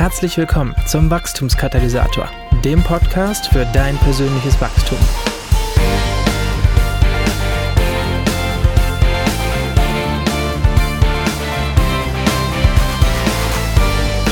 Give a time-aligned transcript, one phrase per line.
[0.00, 2.26] Herzlich willkommen zum Wachstumskatalysator,
[2.64, 4.96] dem Podcast für dein persönliches Wachstum.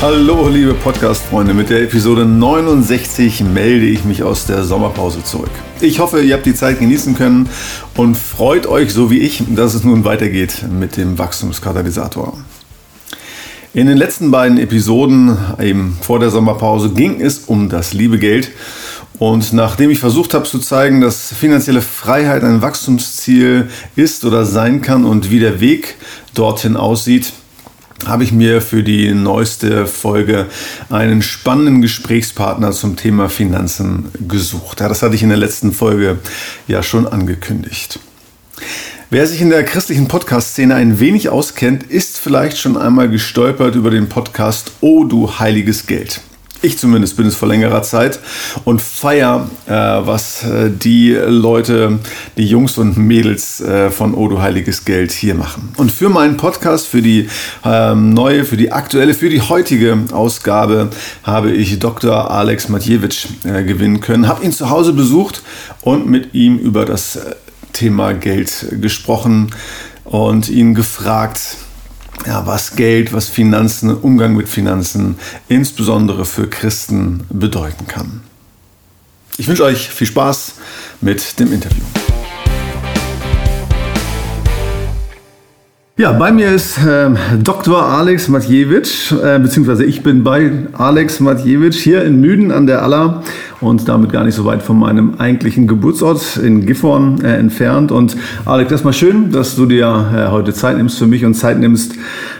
[0.01, 1.53] Hallo, liebe Podcast-Freunde.
[1.53, 5.51] Mit der Episode 69 melde ich mich aus der Sommerpause zurück.
[5.81, 7.47] Ich hoffe, ihr habt die Zeit genießen können
[7.95, 12.39] und freut euch, so wie ich, dass es nun weitergeht mit dem Wachstumskatalysator.
[13.71, 18.49] In den letzten beiden Episoden, eben vor der Sommerpause, ging es um das liebe Geld.
[19.19, 24.81] Und nachdem ich versucht habe zu zeigen, dass finanzielle Freiheit ein Wachstumsziel ist oder sein
[24.81, 25.97] kann und wie der Weg
[26.33, 27.31] dorthin aussieht,
[28.07, 30.47] habe ich mir für die neueste Folge
[30.89, 34.79] einen spannenden Gesprächspartner zum Thema Finanzen gesucht.
[34.79, 36.17] Ja, das hatte ich in der letzten Folge
[36.67, 37.99] ja schon angekündigt.
[39.11, 43.89] Wer sich in der christlichen Podcast-Szene ein wenig auskennt, ist vielleicht schon einmal gestolpert über
[43.89, 46.21] den Podcast Oh du heiliges Geld.
[46.61, 48.19] Ich zumindest bin es vor längerer Zeit
[48.65, 51.97] und feier, äh, was äh, die Leute,
[52.37, 55.73] die Jungs und Mädels äh, von Odo Heiliges Geld hier machen.
[55.77, 57.29] Und für meinen Podcast, für die
[57.65, 60.91] ähm, neue, für die aktuelle, für die heutige Ausgabe
[61.23, 62.29] habe ich Dr.
[62.29, 65.41] Alex Matjewitsch äh, gewinnen können, habe ihn zu Hause besucht
[65.81, 67.33] und mit ihm über das äh,
[67.79, 69.51] Thema Geld gesprochen
[70.03, 71.55] und ihn gefragt,
[72.27, 75.15] ja, was Geld, was Finanzen, Umgang mit Finanzen
[75.47, 78.19] insbesondere für Christen bedeuten kann.
[79.37, 80.55] Ich wünsche euch viel Spaß
[80.99, 81.83] mit dem Interview.
[85.95, 87.09] Ja, bei mir ist äh,
[87.41, 87.81] Dr.
[87.81, 93.23] Alex Matjewitsch, äh, beziehungsweise ich bin bei Alex Matjewitsch hier in Müden an der Aller
[93.61, 97.91] und damit gar nicht so weit von meinem eigentlichen Geburtsort in Gifhorn äh, entfernt.
[97.91, 98.15] Und
[98.45, 101.93] Alex, erstmal schön, dass du dir äh, heute Zeit nimmst für mich und Zeit nimmst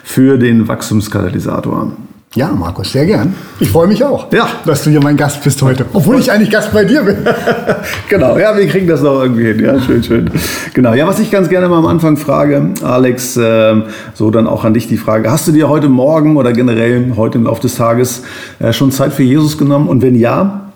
[0.04, 1.92] für den Wachstumskatalysator.
[2.36, 3.34] Ja, Markus, sehr gern.
[3.60, 4.48] Ich freue mich auch, ja.
[4.64, 5.88] dass du hier mein Gast bist heute.
[5.94, 7.18] Obwohl ich eigentlich Gast bei dir bin.
[8.08, 9.60] genau, ja, wir kriegen das noch irgendwie hin.
[9.60, 10.30] Ja, schön, schön.
[10.76, 13.82] Genau, ja, was ich ganz gerne mal am Anfang frage, Alex, äh,
[14.14, 17.40] so dann auch an dich die Frage: Hast du dir heute Morgen oder generell heute
[17.40, 18.22] im Laufe des Tages
[18.60, 19.90] äh, schon Zeit für Jesus genommen?
[19.90, 20.69] Und wenn ja,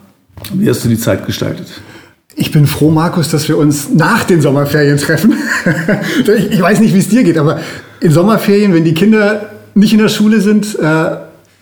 [0.54, 1.68] wie hast du die Zeit gestaltet?
[2.36, 5.34] Ich bin froh, Markus, dass wir uns nach den Sommerferien treffen.
[6.50, 7.60] ich weiß nicht, wie es dir geht, aber
[8.00, 11.18] in Sommerferien, wenn die Kinder nicht in der Schule sind, äh,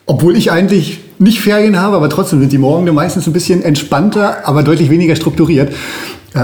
[0.06, 4.48] obwohl ich eigentlich nicht Ferien habe, aber trotzdem sind die Morgen meistens ein bisschen entspannter,
[4.48, 5.74] aber deutlich weniger strukturiert.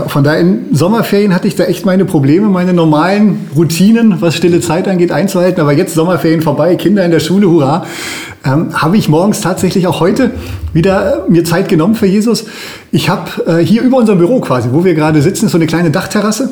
[0.08, 4.60] Von daher in Sommerferien hatte ich da echt meine Probleme, meine normalen Routinen, was stille
[4.60, 5.62] Zeit angeht, einzuhalten.
[5.62, 7.86] Aber jetzt Sommerferien vorbei, Kinder in der Schule, hurra,
[8.44, 10.32] ähm, habe ich morgens tatsächlich auch heute
[10.74, 12.46] wieder mir Zeit genommen für Jesus.
[12.92, 15.90] Ich habe äh, hier über unserem Büro quasi, wo wir gerade sitzen, so eine kleine
[15.90, 16.50] Dachterrasse.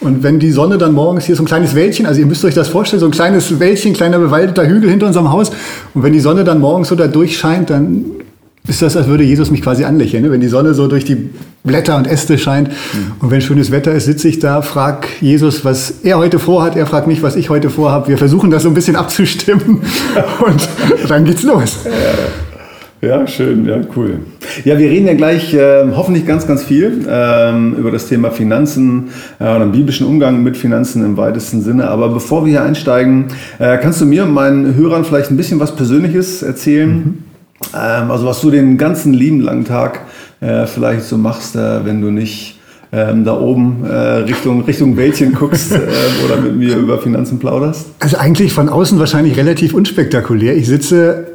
[0.00, 2.54] Und wenn die Sonne dann morgens hier so ein kleines Wäldchen, also ihr müsst euch
[2.54, 5.52] das vorstellen, so ein kleines Wäldchen, kleiner bewaldeter Hügel hinter unserem Haus.
[5.94, 8.06] Und wenn die Sonne dann morgens so da durchscheint, dann
[8.68, 10.22] ist das, als würde Jesus mich quasi anlächeln.
[10.22, 10.30] Ne?
[10.30, 11.30] Wenn die Sonne so durch die
[11.64, 13.12] Blätter und Äste scheint mhm.
[13.18, 16.76] und wenn schönes Wetter ist, sitze ich da, frag Jesus, was er heute vorhat.
[16.76, 18.08] Er fragt mich, was ich heute vorhabe.
[18.08, 19.82] Wir versuchen das so ein bisschen abzustimmen
[20.46, 20.68] und
[21.08, 21.78] dann geht's los.
[23.00, 24.20] Ja, schön, ja, cool.
[24.64, 29.08] Ja, wir reden ja gleich äh, hoffentlich ganz, ganz viel ähm, über das Thema Finanzen
[29.40, 31.88] äh, und den biblischen Umgang mit Finanzen im weitesten Sinne.
[31.88, 33.26] Aber bevor wir hier einsteigen,
[33.58, 36.90] äh, kannst du mir und meinen Hörern vielleicht ein bisschen was Persönliches erzählen?
[36.90, 37.31] Mhm.
[37.74, 40.00] Ähm, also was du den ganzen lieben langen Tag
[40.40, 42.58] äh, vielleicht so machst, äh, wenn du nicht
[42.92, 45.78] ähm, da oben äh, Richtung, Richtung Wäldchen guckst äh,
[46.24, 47.86] oder mit mir über Finanzen plauderst?
[48.00, 50.56] Also eigentlich von außen wahrscheinlich relativ unspektakulär.
[50.56, 51.26] Ich sitze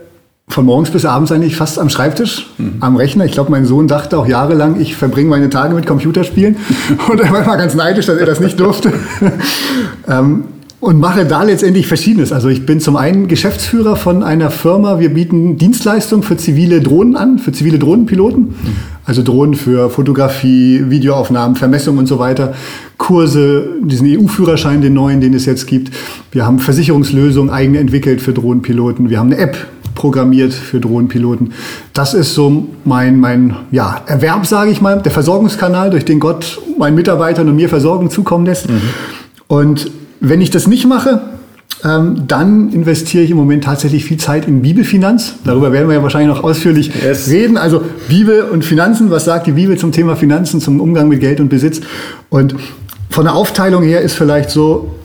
[0.50, 2.78] von morgens bis abends eigentlich fast am Schreibtisch, mhm.
[2.80, 3.26] am Rechner.
[3.26, 6.58] Ich glaube, mein Sohn dachte auch jahrelang, ich verbringe meine Tage mit Computerspielen.
[7.10, 8.94] Und er war immer ganz neidisch, dass er das nicht durfte.
[10.08, 10.46] ähm,
[10.80, 12.32] und mache da letztendlich Verschiedenes.
[12.32, 15.00] Also ich bin zum einen Geschäftsführer von einer Firma.
[15.00, 18.54] Wir bieten Dienstleistungen für zivile Drohnen an, für zivile Drohnenpiloten.
[19.04, 22.54] Also Drohnen für Fotografie, Videoaufnahmen, Vermessung und so weiter.
[22.98, 25.92] Kurse, diesen EU-Führerschein, den neuen, den es jetzt gibt.
[26.32, 29.10] Wir haben Versicherungslösungen eigene entwickelt für Drohnenpiloten.
[29.10, 29.58] Wir haben eine App
[29.96, 31.54] programmiert für Drohnenpiloten.
[31.94, 36.62] Das ist so mein, mein ja, Erwerb, sage ich mal, der Versorgungskanal, durch den Gott
[36.78, 38.70] meinen Mitarbeitern und mir Versorgung zukommen lässt.
[38.70, 38.82] Mhm.
[39.48, 41.22] Und wenn ich das nicht mache,
[41.84, 45.36] ähm, dann investiere ich im Moment tatsächlich viel Zeit in Bibelfinanz.
[45.44, 47.30] Darüber werden wir ja wahrscheinlich noch ausführlich yes.
[47.30, 47.58] reden.
[47.58, 51.40] Also Bibel und Finanzen, was sagt die Bibel zum Thema Finanzen, zum Umgang mit Geld
[51.40, 51.82] und Besitz?
[52.30, 52.56] Und
[53.10, 54.96] von der Aufteilung her ist vielleicht so,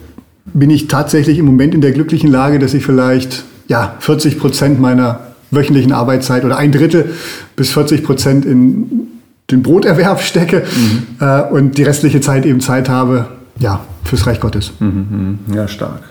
[0.47, 4.81] bin ich tatsächlich im Moment in der glücklichen Lage, dass ich vielleicht ja, 40 Prozent
[4.81, 5.21] meiner
[5.51, 7.13] wöchentlichen Arbeitszeit oder ein Drittel
[7.55, 9.09] bis 40 Prozent in
[9.51, 11.03] den Broterwerb stecke mhm.
[11.21, 13.27] äh, und die restliche Zeit eben Zeit habe,
[13.59, 13.81] ja,
[14.13, 14.73] fürs Reich Gottes.
[14.79, 15.55] Mhm, mhm.
[15.55, 16.03] ja, stark.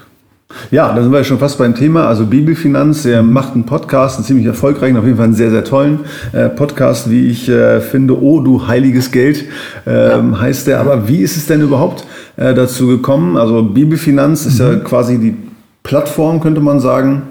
[0.71, 2.07] Ja, da sind wir schon fast beim Thema.
[2.07, 5.63] Also Bibelfinanz, er macht einen Podcast, einen ziemlich erfolgreichen, auf jeden Fall einen sehr, sehr
[5.63, 6.00] tollen
[6.33, 8.19] äh, Podcast, wie ich äh, finde.
[8.19, 9.45] Oh, du heiliges Geld
[9.86, 10.39] ähm, ja.
[10.39, 10.80] heißt der.
[10.80, 12.03] Aber wie ist es denn überhaupt
[12.38, 13.38] äh, dazu gekommen?
[13.38, 14.65] Also Bibelfinanz ist mhm.
[14.65, 15.38] ja quasi die
[15.83, 17.21] Plattform, könnte man sagen,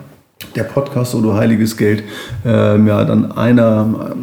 [0.54, 2.02] der Podcast oder Heiliges Geld
[2.44, 4.14] ähm, ja dann einer,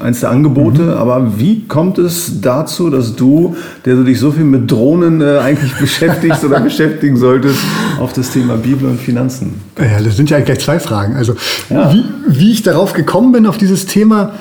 [0.00, 0.82] eins der Angebote.
[0.82, 0.90] Mhm.
[0.90, 5.38] Aber wie kommt es dazu, dass du, der du dich so viel mit Drohnen äh,
[5.38, 7.58] eigentlich beschäftigst oder beschäftigen solltest,
[7.98, 9.60] auf das Thema Bibel und Finanzen?
[9.78, 11.16] Ja, das sind ja eigentlich gleich zwei Fragen.
[11.16, 11.34] Also
[11.68, 11.92] ja.
[11.92, 14.32] wie, wie ich darauf gekommen bin, auf dieses Thema,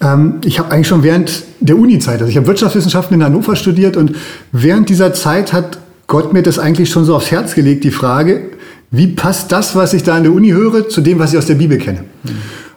[0.00, 3.96] ähm, ich habe eigentlich schon während der Uni-Zeit, also ich habe Wirtschaftswissenschaften in Hannover studiert
[3.96, 4.14] und
[4.52, 8.50] während dieser Zeit hat Gott mir das eigentlich schon so aufs Herz gelegt, die Frage,
[8.92, 11.46] wie passt das, was ich da an der Uni höre, zu dem, was ich aus
[11.46, 12.04] der Bibel kenne?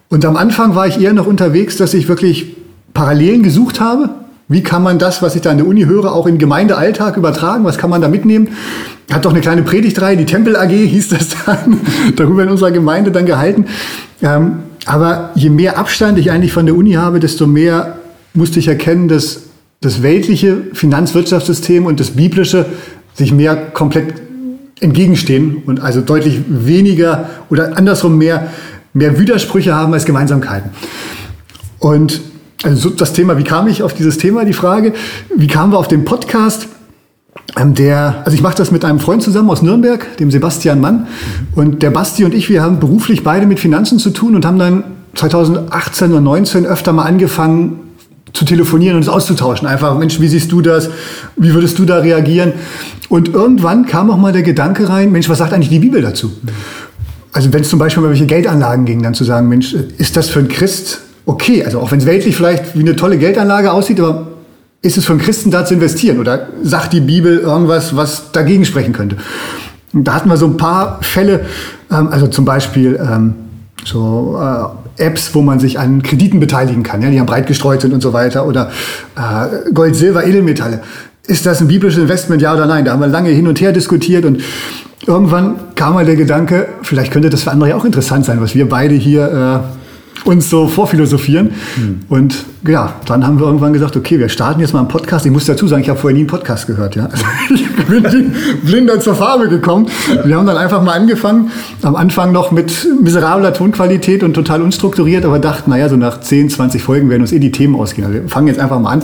[0.10, 2.56] Und am Anfang war ich eher noch unterwegs, dass ich wirklich
[2.94, 4.10] Parallelen gesucht habe.
[4.48, 7.66] Wie kann man das, was ich da an der Uni höre, auch in Gemeindealltag übertragen?
[7.66, 8.50] Was kann man da mitnehmen?
[9.12, 11.82] Hat doch eine kleine Predigtreihe, die Tempel AG hieß das dann,
[12.16, 13.66] darüber in unserer Gemeinde dann gehalten.
[14.22, 17.98] Ähm, aber je mehr Abstand ich eigentlich von der Uni habe, desto mehr
[18.34, 19.42] musste ich erkennen, dass
[19.82, 22.66] das weltliche Finanzwirtschaftssystem und das biblische
[23.16, 24.25] sich mehr komplett
[24.80, 28.52] entgegenstehen und also deutlich weniger oder andersrum mehr,
[28.94, 30.72] mehr Widersprüche haben als Gemeinsamkeiten.
[31.80, 32.22] Und
[32.64, 34.94] also das Thema, wie kam ich auf dieses Thema, die Frage,
[35.36, 36.68] wie kamen wir auf den Podcast?
[37.58, 41.08] Ähm, der, also ich mache das mit einem Freund zusammen aus Nürnberg, dem Sebastian Mann.
[41.56, 44.60] Und der Basti und ich, wir haben beruflich beide mit Finanzen zu tun und haben
[44.60, 44.84] dann
[45.16, 47.80] 2018 oder 2019 öfter mal angefangen,
[48.36, 49.68] zu telefonieren und es auszutauschen.
[49.68, 50.90] Einfach, Mensch, wie siehst du das?
[51.38, 52.54] Wie würdest du da reagieren?
[53.10, 56.32] Und irgendwann kam auch mal der Gedanke rein, Mensch, was sagt eigentlich die Bibel dazu?
[57.32, 60.30] Also wenn es zum Beispiel um welche Geldanlagen ging, dann zu sagen, Mensch, ist das
[60.30, 61.64] für einen Christ okay?
[61.64, 64.28] Also auch wenn es weltlich vielleicht wie eine tolle Geldanlage aussieht, aber
[64.82, 66.20] ist es für einen Christen da zu investieren?
[66.20, 69.18] Oder sagt die Bibel irgendwas, was dagegen sprechen könnte?
[69.94, 71.46] Und da hatten wir so ein paar Fälle,
[71.92, 73.34] ähm, also zum Beispiel ähm,
[73.84, 77.82] so äh, Apps, wo man sich an Krediten beteiligen kann, ja, die haben breit gestreut
[77.82, 78.72] sind und so weiter, oder
[79.16, 80.82] äh, Gold, Silber, Edelmetalle.
[81.28, 82.86] Ist das ein biblisches Investment, ja oder nein?
[82.86, 84.42] Da haben wir lange hin und her diskutiert und
[85.08, 88.70] irgendwann kam mal der Gedanke, vielleicht könnte das für andere auch interessant sein, was wir
[88.70, 89.85] beide hier äh,
[90.26, 91.52] uns so vorphilosophieren.
[91.78, 92.02] Mhm.
[92.10, 95.26] Und ja, dann haben wir irgendwann gesagt, okay, wir starten jetzt mal einen Podcast.
[95.26, 96.96] Ich muss dazu sagen, ich habe vorher nie einen Podcast gehört.
[96.96, 97.06] Ja?
[97.06, 97.24] Also
[97.54, 98.34] ich bin
[98.64, 99.88] blinder zur Farbe gekommen.
[100.26, 101.52] Wir haben dann einfach mal angefangen,
[101.84, 106.50] am Anfang noch mit miserabler Tonqualität und total unstrukturiert, aber dachten, naja, so nach 10,
[106.50, 108.08] 20 Folgen werden uns eh die Themen ausgehen.
[108.08, 109.04] Also wir fangen jetzt einfach mal an.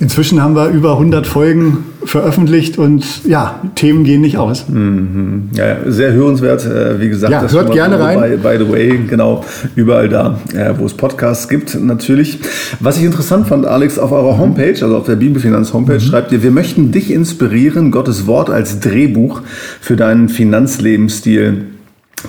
[0.00, 4.66] Inzwischen haben wir über 100 Folgen veröffentlicht und ja, Themen gehen nicht aus.
[4.66, 5.50] Mhm.
[5.52, 7.30] Ja, sehr hörenswert, äh, wie gesagt.
[7.30, 8.18] Ja, hört gerne rein.
[8.18, 9.44] By, by, the way, genau,
[9.76, 12.38] überall da, äh, wo es Podcasts gibt, natürlich.
[12.80, 16.00] Was ich interessant fand, Alex, auf eurer Homepage, also auf der Bibelfinanz Homepage, mhm.
[16.00, 19.42] schreibt ihr, wir möchten dich inspirieren, Gottes Wort als Drehbuch
[19.82, 21.66] für deinen Finanzlebensstil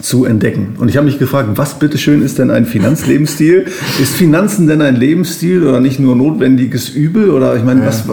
[0.01, 0.75] zu entdecken.
[0.79, 3.65] Und ich habe mich gefragt, was bitteschön ist denn ein Finanzlebensstil?
[4.01, 7.31] ist Finanzen denn ein Lebensstil oder nicht nur notwendiges Übel?
[7.31, 7.87] Oder ich meine, ja.
[7.87, 8.03] was,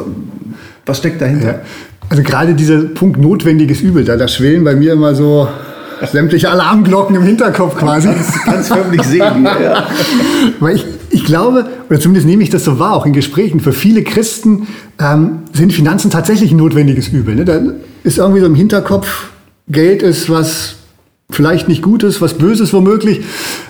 [0.87, 1.47] was steckt dahinter?
[1.47, 1.61] Ja.
[2.09, 5.49] Also gerade dieser Punkt notwendiges Übel, da, da schwellen bei mir immer so
[6.11, 8.09] sämtliche Alarmglocken im Hinterkopf quasi.
[8.47, 9.45] Ganz förmlich sehen.
[9.45, 9.87] ja.
[10.61, 13.73] Weil ich, ich glaube, oder zumindest nehme ich das so wahr, auch in Gesprächen, für
[13.73, 17.35] viele Christen ähm, sind Finanzen tatsächlich ein notwendiges Übel.
[17.35, 17.45] Ne?
[17.45, 17.61] Da
[18.05, 19.31] ist irgendwie so im Hinterkopf,
[19.69, 20.77] Geld ist was
[21.31, 23.21] vielleicht nicht Gutes, was Böses womöglich,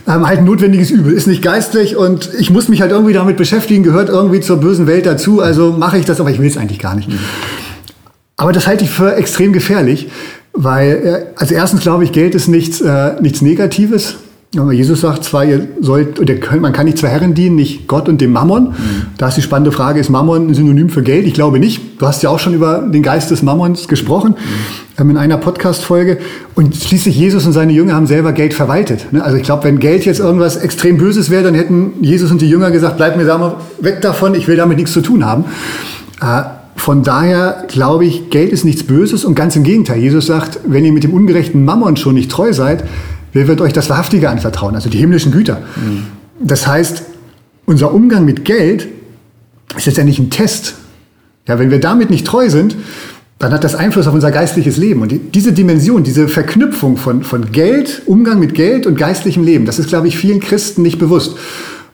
[0.07, 1.13] ähm, halt ein notwendiges Übel.
[1.13, 4.87] Ist nicht geistlich und ich muss mich halt irgendwie damit beschäftigen, gehört irgendwie zur bösen
[4.87, 7.09] Welt dazu, also mache ich das, aber ich will es eigentlich gar nicht.
[8.37, 10.09] Aber das halte ich für extrem gefährlich,
[10.53, 10.91] weil,
[11.35, 14.17] äh, also erstens glaube ich, Geld ist nichts, äh, nichts Negatives.
[14.55, 18.19] Jesus sagt zwar, ihr sollt, oder man kann nicht zwei Herren dienen, nicht Gott und
[18.19, 18.69] dem Mammon.
[18.69, 18.75] Mhm.
[19.19, 21.27] Da ist die spannende Frage, ist Mammon ein Synonym für Geld?
[21.27, 22.01] Ich glaube nicht.
[22.01, 25.01] Du hast ja auch schon über den Geist des Mammons gesprochen mhm.
[25.03, 26.17] ähm, in einer Podcast-Folge.
[26.55, 29.13] Und schließlich Jesus und seine Jünger haben selber Geld verwaltet.
[29.13, 29.23] Ne?
[29.23, 32.49] Also ich glaube, wenn Geld jetzt irgendwas extrem Böses wäre, dann hätten Jesus und die
[32.49, 35.45] Jünger gesagt, bleib mir da mal weg davon, ich will damit nichts zu tun haben.
[36.23, 39.99] Äh, von daher glaube ich, Geld ist nichts Böses und ganz im Gegenteil.
[39.99, 42.85] Jesus sagt, wenn ihr mit dem ungerechten Mammon schon nicht treu seid,
[43.33, 44.75] Wer wird euch das Wahrhaftige anvertrauen?
[44.75, 45.63] Also die himmlischen Güter.
[45.77, 46.05] Mhm.
[46.41, 47.03] Das heißt,
[47.67, 48.89] unser Umgang mit Geld
[49.77, 50.75] ist nicht ein Test.
[51.47, 52.77] Ja, wenn wir damit nicht treu sind,
[53.39, 55.03] dann hat das Einfluss auf unser geistliches Leben.
[55.03, 59.79] Und diese Dimension, diese Verknüpfung von, von Geld, Umgang mit Geld und geistlichem Leben, das
[59.79, 61.37] ist, glaube ich, vielen Christen nicht bewusst.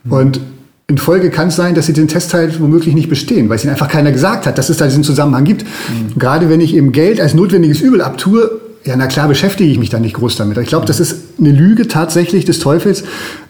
[0.08, 0.40] Und
[0.86, 3.64] in Folge kann es sein, dass sie den Test halt womöglich nicht bestehen, weil es
[3.64, 5.64] ihnen einfach keiner gesagt hat, dass es da diesen Zusammenhang gibt.
[5.64, 6.18] Mhm.
[6.18, 9.88] Gerade wenn ich eben Geld als notwendiges Übel abtue, ja, na klar beschäftige ich mich
[9.88, 10.58] da nicht groß damit.
[10.58, 13.04] Ich glaube, das ist eine Lüge tatsächlich des Teufels,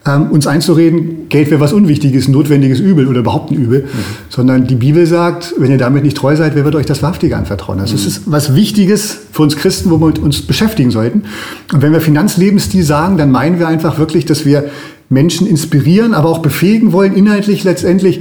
[0.07, 3.81] ähm, uns einzureden, Geld wäre was Unwichtiges, notwendiges Übel oder überhaupt ein Übel.
[3.81, 3.89] Mhm.
[4.29, 7.37] Sondern die Bibel sagt, wenn ihr damit nicht treu seid, wer wird euch das Wahrhaftige
[7.37, 7.81] anvertrauen?
[7.81, 8.01] Also mhm.
[8.01, 11.25] es ist was Wichtiges für uns Christen, wo wir uns beschäftigen sollten.
[11.73, 14.71] Und wenn wir Finanzlebensstil sagen, dann meinen wir einfach wirklich, dass wir
[15.09, 18.21] Menschen inspirieren, aber auch befähigen wollen, inhaltlich letztendlich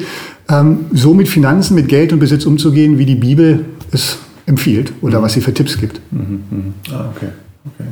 [0.49, 5.19] ähm, so mit Finanzen, mit Geld und Besitz umzugehen, wie die Bibel es empfiehlt oder
[5.19, 5.23] mhm.
[5.23, 5.99] was sie für Tipps gibt.
[6.11, 6.93] Mhm, mh.
[6.93, 7.29] Ah, okay.
[7.65, 7.89] okay.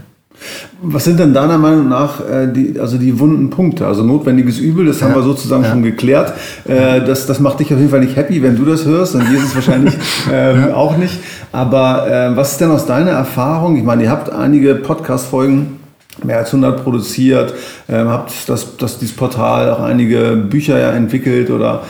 [0.82, 3.86] Was sind denn deiner Meinung nach äh, die, also die wunden Punkte?
[3.86, 5.70] Also notwendiges Übel, das ja, haben wir sozusagen ja.
[5.70, 6.34] schon geklärt.
[6.68, 9.30] Äh, das, das macht dich auf jeden Fall nicht happy, wenn du das hörst und
[9.30, 9.94] Jesus wahrscheinlich
[10.32, 10.74] äh, ja.
[10.74, 11.20] auch nicht.
[11.52, 13.78] Aber äh, was ist denn aus deiner Erfahrung?
[13.78, 15.80] Ich meine, ihr habt einige Podcast-Folgen
[16.24, 17.54] mehr als 100 produziert,
[17.90, 21.84] ähm, habt das, das, dieses Portal auch einige Bücher ja entwickelt oder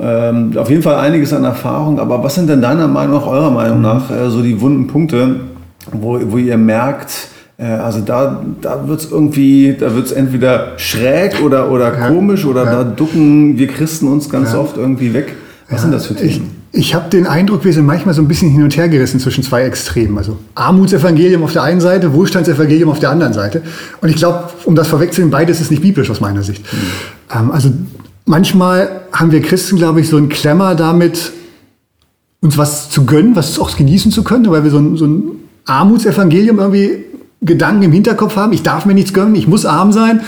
[0.00, 3.50] ähm, auf jeden Fall einiges an Erfahrung, aber was sind denn deiner Meinung nach, eurer
[3.50, 3.82] Meinung mhm.
[3.82, 5.36] nach, äh, so die wunden Punkte,
[5.92, 10.72] wo, wo ihr merkt, äh, also da, da wird es irgendwie, da wird es entweder
[10.76, 12.08] schräg oder, oder ja.
[12.08, 12.70] komisch oder ja.
[12.70, 14.58] da ducken wir Christen uns ganz ja.
[14.58, 15.34] oft irgendwie weg.
[15.68, 16.50] Was sind das für Themen?
[16.72, 19.20] Ich, ich habe den Eindruck, wir sind manchmal so ein bisschen hin und her gerissen
[19.20, 20.18] zwischen zwei Extremen.
[20.18, 23.62] Also Armutsevangelium auf der einen Seite, Wohlstandsevangelium auf der anderen Seite.
[24.00, 26.62] Und ich glaube, um das vorwegzunehmen, beides ist nicht biblisch aus meiner Sicht.
[26.72, 27.38] Mhm.
[27.38, 27.70] Ähm, also
[28.24, 31.32] manchmal haben wir Christen, glaube ich, so einen Klemmer damit,
[32.40, 35.22] uns was zu gönnen, was auch genießen zu können, weil wir so ein, so ein
[35.64, 37.04] Armutsevangelium irgendwie
[37.40, 38.52] Gedanken im Hinterkopf haben.
[38.52, 40.20] Ich darf mir nichts gönnen, ich muss arm sein.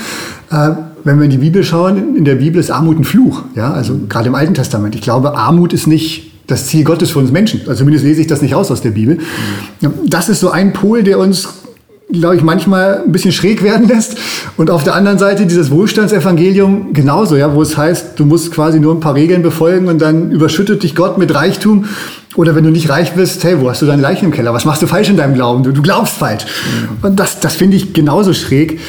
[0.51, 0.71] Äh,
[1.05, 3.43] wenn wir in die Bibel schauen, in der Bibel ist Armut ein Fluch.
[3.55, 4.95] Ja, also gerade im Alten Testament.
[4.95, 7.61] Ich glaube, Armut ist nicht das Ziel Gottes für uns Menschen.
[7.67, 9.19] Also zumindest lese ich das nicht raus aus der Bibel.
[10.07, 11.49] Das ist so ein Pol, der uns
[12.19, 14.17] glaube ich, manchmal ein bisschen schräg werden lässt.
[14.57, 18.81] Und auf der anderen Seite dieses Wohlstandsevangelium genauso, ja, wo es heißt, du musst quasi
[18.81, 21.87] nur ein paar Regeln befolgen und dann überschüttet dich Gott mit Reichtum.
[22.37, 24.53] Oder wenn du nicht reich bist, hey, wo hast du deine Leichen im Keller?
[24.53, 25.63] Was machst du falsch in deinem Glauben?
[25.63, 26.45] Du, du glaubst falsch.
[26.45, 27.05] Mhm.
[27.07, 28.81] Und das, das finde ich genauso schräg,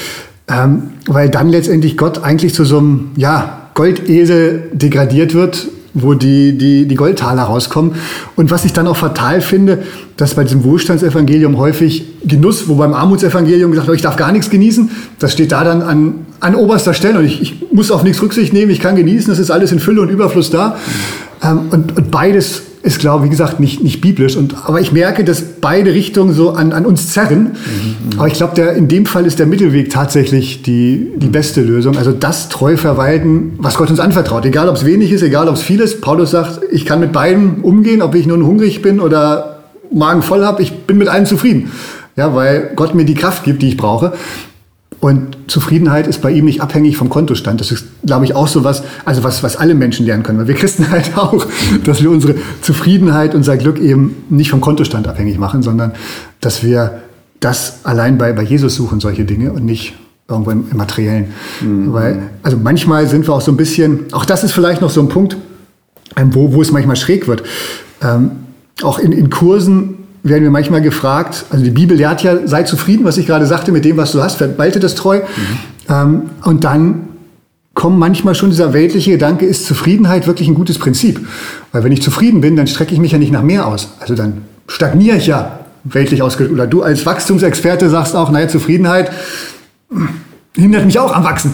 [0.48, 6.58] ähm, weil dann letztendlich Gott eigentlich zu so einem, ja, Goldesel degradiert wird, wo die,
[6.58, 7.94] die, die Goldtaler rauskommen.
[8.36, 9.84] Und was ich dann auch fatal finde,
[10.18, 14.50] dass bei diesem Wohlstandsevangelium häufig Genuss, wo beim Armutsevangelium gesagt wird, ich darf gar nichts
[14.50, 18.22] genießen, das steht da dann an, an oberster Stelle und ich, ich muss auf nichts
[18.22, 20.78] Rücksicht nehmen, ich kann genießen, das ist alles in Fülle und Überfluss da.
[21.42, 24.38] Ähm, und, und beides ist, glaube ich, wie gesagt, nicht, nicht biblisch.
[24.38, 27.54] Und, aber ich merke, dass beide Richtungen so an, an uns zerren.
[27.54, 31.98] Mhm, aber ich glaube, in dem Fall ist der Mittelweg tatsächlich die, die beste Lösung.
[31.98, 34.46] Also das treu verwalten, was Gott uns anvertraut.
[34.46, 36.00] Egal, ob es wenig ist, egal, ob es viel ist.
[36.02, 40.46] Paulus sagt, ich kann mit beiden umgehen, ob ich nun hungrig bin oder Magen voll
[40.46, 40.62] habe.
[40.62, 41.72] Ich bin mit allem zufrieden.
[42.16, 44.14] Ja, weil Gott mir die Kraft gibt, die ich brauche.
[45.06, 47.62] Und Zufriedenheit ist bei ihm nicht abhängig vom Kontostand.
[47.62, 50.40] Das ist, glaube ich, auch so was, also was, was alle Menschen lernen können.
[50.40, 51.46] Weil wir Christen halt auch,
[51.84, 52.34] dass wir unsere
[52.64, 55.92] Zufriedenheit, unser Glück eben nicht vom Kontostand abhängig machen, sondern
[56.42, 57.02] dass wir
[57.40, 59.94] das allein bei, bei Jesus suchen, solche Dinge und nicht
[60.28, 61.28] irgendwo im, im Materiellen.
[61.62, 61.94] Mhm.
[61.94, 65.02] Weil, also manchmal sind wir auch so ein bisschen, auch das ist vielleicht noch so
[65.02, 65.38] ein Punkt,
[66.18, 67.44] ähm, wo, wo es manchmal schräg wird.
[68.02, 68.32] Ähm,
[68.82, 69.95] auch in, in Kursen
[70.26, 73.72] werden wir manchmal gefragt, also die Bibel lehrt ja, sei zufrieden, was ich gerade sagte,
[73.72, 75.20] mit dem, was du hast, verbalte das treu.
[75.20, 75.92] Mhm.
[75.94, 77.08] Ähm, und dann
[77.76, 81.28] kommt manchmal schon dieser weltliche Gedanke, ist Zufriedenheit wirklich ein gutes Prinzip?
[81.72, 83.90] Weil wenn ich zufrieden bin, dann strecke ich mich ja nicht nach mehr aus.
[84.00, 86.54] Also dann stagniere ich ja weltlich ausgedrückt.
[86.54, 89.12] Oder du als Wachstumsexperte sagst auch, naja, Zufriedenheit
[90.56, 91.52] hindert mich auch am Wachsen.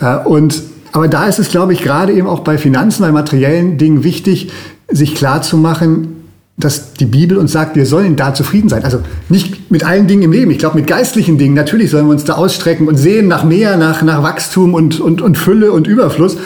[0.00, 0.06] Mhm.
[0.06, 0.62] Äh, und
[0.92, 4.50] aber da ist es, glaube ich, gerade eben auch bei Finanzen, bei materiellen Dingen wichtig,
[4.88, 6.17] sich klar zu machen,
[6.58, 8.84] dass die Bibel uns sagt, wir sollen da zufrieden sein.
[8.84, 8.98] Also
[9.28, 10.50] nicht mit allen Dingen im Leben.
[10.50, 13.76] Ich glaube, mit geistlichen Dingen, natürlich sollen wir uns da ausstrecken und sehen nach mehr,
[13.76, 16.34] nach, nach Wachstum und, und, und Fülle und Überfluss.
[16.34, 16.38] Äh,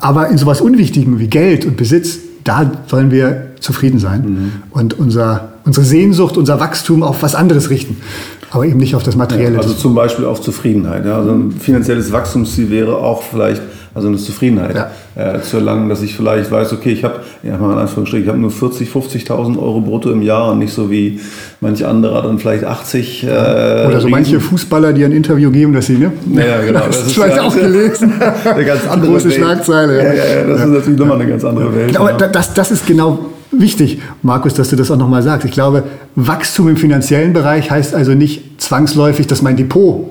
[0.00, 4.52] aber in sowas Unwichtigen wie Geld und Besitz, da sollen wir zufrieden sein mhm.
[4.72, 7.98] und unser, unsere Sehnsucht, unser Wachstum auf was anderes richten.
[8.50, 9.54] Aber eben nicht auf das Materielle.
[9.54, 11.06] Ja, also zum Beispiel auf Zufriedenheit.
[11.06, 11.18] Ja.
[11.18, 13.62] Also ein finanzielles Wachstumsziel wäre auch vielleicht
[13.94, 15.34] also eine Zufriedenheit ja.
[15.34, 18.28] äh, zu erlangen, dass ich vielleicht weiß, okay, ich habe, ja, mal in Anführungsstrichen, ich
[18.28, 21.20] habe nur 40, 50.000 Euro brutto im Jahr und nicht so wie
[21.60, 23.24] manch anderer dann vielleicht 80.
[23.24, 26.12] Äh, Oder so manche Fußballer, die ein Interview geben, dass sie, ne?
[26.34, 26.80] Ja, genau.
[26.92, 28.12] Das, das ist vielleicht auch gelesen.
[28.44, 29.34] Eine ganz andere große Welt.
[29.34, 29.96] Schlagzeile.
[29.96, 31.96] Ja, ja, ja, das ist natürlich nochmal eine ganz andere Welt.
[31.96, 33.18] Aber das, das ist genau
[33.50, 35.46] wichtig, Markus, dass du das auch nochmal sagst.
[35.46, 35.84] Ich glaube,
[36.16, 40.08] Wachstum im finanziellen Bereich heißt also nicht zwangsläufig, dass mein Depot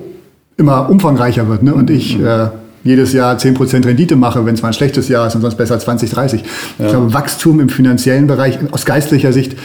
[0.56, 1.74] immer umfangreicher wird ne?
[1.74, 2.26] und ich mhm.
[2.26, 2.48] äh,
[2.84, 5.78] jedes Jahr 10% Rendite mache, wenn es mal ein schlechtes Jahr ist und sonst besser
[5.78, 6.42] 20, 30.
[6.42, 6.86] Ja.
[6.86, 9.56] Ich glaube, Wachstum im finanziellen Bereich aus geistlicher Sicht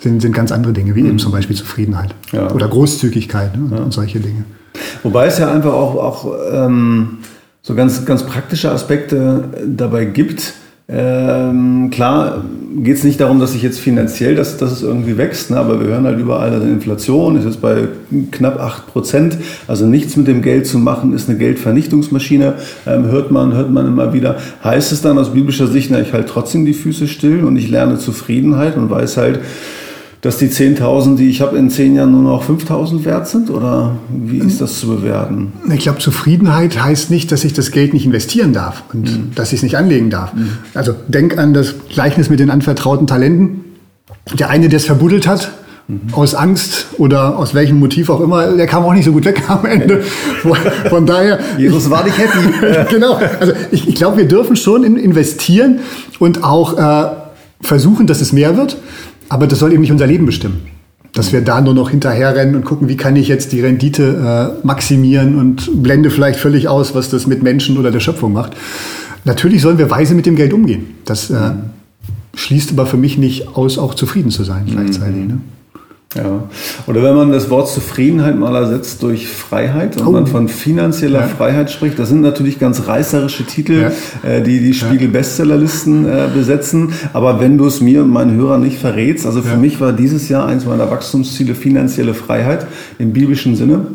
[0.00, 1.08] sind, sind ganz andere Dinge, wie mhm.
[1.08, 2.50] eben zum Beispiel Zufriedenheit ja.
[2.50, 3.82] oder Großzügigkeit ne, ja.
[3.82, 4.44] und solche Dinge.
[5.02, 7.18] Wobei es ja einfach auch, auch ähm,
[7.62, 10.52] so ganz, ganz praktische Aspekte dabei gibt,
[10.88, 12.44] Ähm, klar
[12.76, 15.56] geht es nicht darum, dass sich jetzt finanziell, dass, dass es irgendwie wächst, ne?
[15.56, 17.88] aber wir hören halt überall, dass Inflation ist jetzt bei
[18.30, 19.38] knapp 8 Prozent.
[19.66, 22.54] Also nichts mit dem Geld zu machen, ist eine Geldvernichtungsmaschine,
[22.86, 24.36] ähm, hört, man, hört man immer wieder.
[24.62, 27.68] Heißt es dann aus biblischer Sicht, na, ich halte trotzdem die Füße still und ich
[27.68, 29.40] lerne Zufriedenheit und weiß halt,
[30.26, 33.48] dass die 10.000, die ich habe, in zehn Jahren nur noch 5.000 wert sind?
[33.48, 35.52] Oder wie ist das zu bewerten?
[35.72, 39.30] Ich glaube, Zufriedenheit heißt nicht, dass ich das Geld nicht investieren darf und mhm.
[39.36, 40.34] dass ich es nicht anlegen darf.
[40.34, 40.48] Mhm.
[40.74, 43.64] Also denk an das Gleichnis mit den anvertrauten Talenten.
[44.36, 45.52] Der eine, der es verbuddelt hat,
[45.86, 46.12] mhm.
[46.12, 49.44] aus Angst oder aus welchem Motiv auch immer, der kam auch nicht so gut weg
[49.48, 50.02] am Ende.
[50.90, 51.38] Von daher.
[51.56, 52.90] Jesus war nicht happy.
[52.90, 53.20] genau.
[53.38, 55.78] Also ich, ich glaube, wir dürfen schon investieren
[56.18, 57.10] und auch äh,
[57.60, 58.76] versuchen, dass es mehr wird.
[59.28, 60.62] Aber das soll eben nicht unser Leben bestimmen.
[61.12, 64.66] Dass wir da nur noch hinterherrennen und gucken, wie kann ich jetzt die Rendite äh,
[64.66, 68.52] maximieren und blende vielleicht völlig aus, was das mit Menschen oder der Schöpfung macht.
[69.24, 70.86] Natürlich sollen wir weise mit dem Geld umgehen.
[71.04, 71.52] Das äh,
[72.34, 75.22] schließt aber für mich nicht aus, auch zufrieden zu sein gleichzeitig.
[75.22, 75.28] Mhm.
[75.28, 75.38] Ne?
[76.16, 76.44] Ja.
[76.86, 80.10] Oder wenn man das Wort Zufriedenheit mal ersetzt durch Freiheit und oh.
[80.12, 81.26] man von finanzieller ja.
[81.26, 83.90] Freiheit spricht, das sind natürlich ganz reißerische Titel,
[84.24, 84.28] ja.
[84.28, 86.92] äh, die die Spiegel-Bestsellerlisten äh, besetzen.
[87.12, 90.28] Aber wenn du es mir und meinen Hörern nicht verrätst, also für mich war dieses
[90.28, 92.66] Jahr eins meiner Wachstumsziele finanzielle Freiheit
[92.98, 93.86] im biblischen Sinne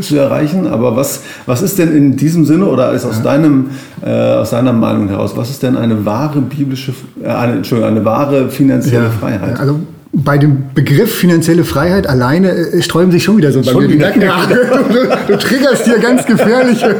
[0.00, 0.66] zu erreichen.
[0.66, 3.70] Aber was, was ist denn in diesem Sinne oder ist aus, deinem,
[4.02, 8.04] äh, aus deiner Meinung heraus, was ist denn eine wahre biblische, äh, eine, Entschuldigung, eine
[8.04, 9.58] wahre finanzielle Freiheit?
[9.58, 9.80] Also
[10.12, 13.88] bei dem Begriff finanzielle Freiheit alleine äh, sträuben sich schon wieder so bei schon mir
[13.88, 14.22] die Nacken.
[14.22, 16.96] Ja, du, du, triggerst hier ganz gefährliche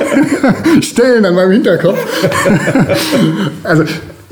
[0.80, 1.98] Stellen an meinem Hinterkopf.
[3.64, 3.84] also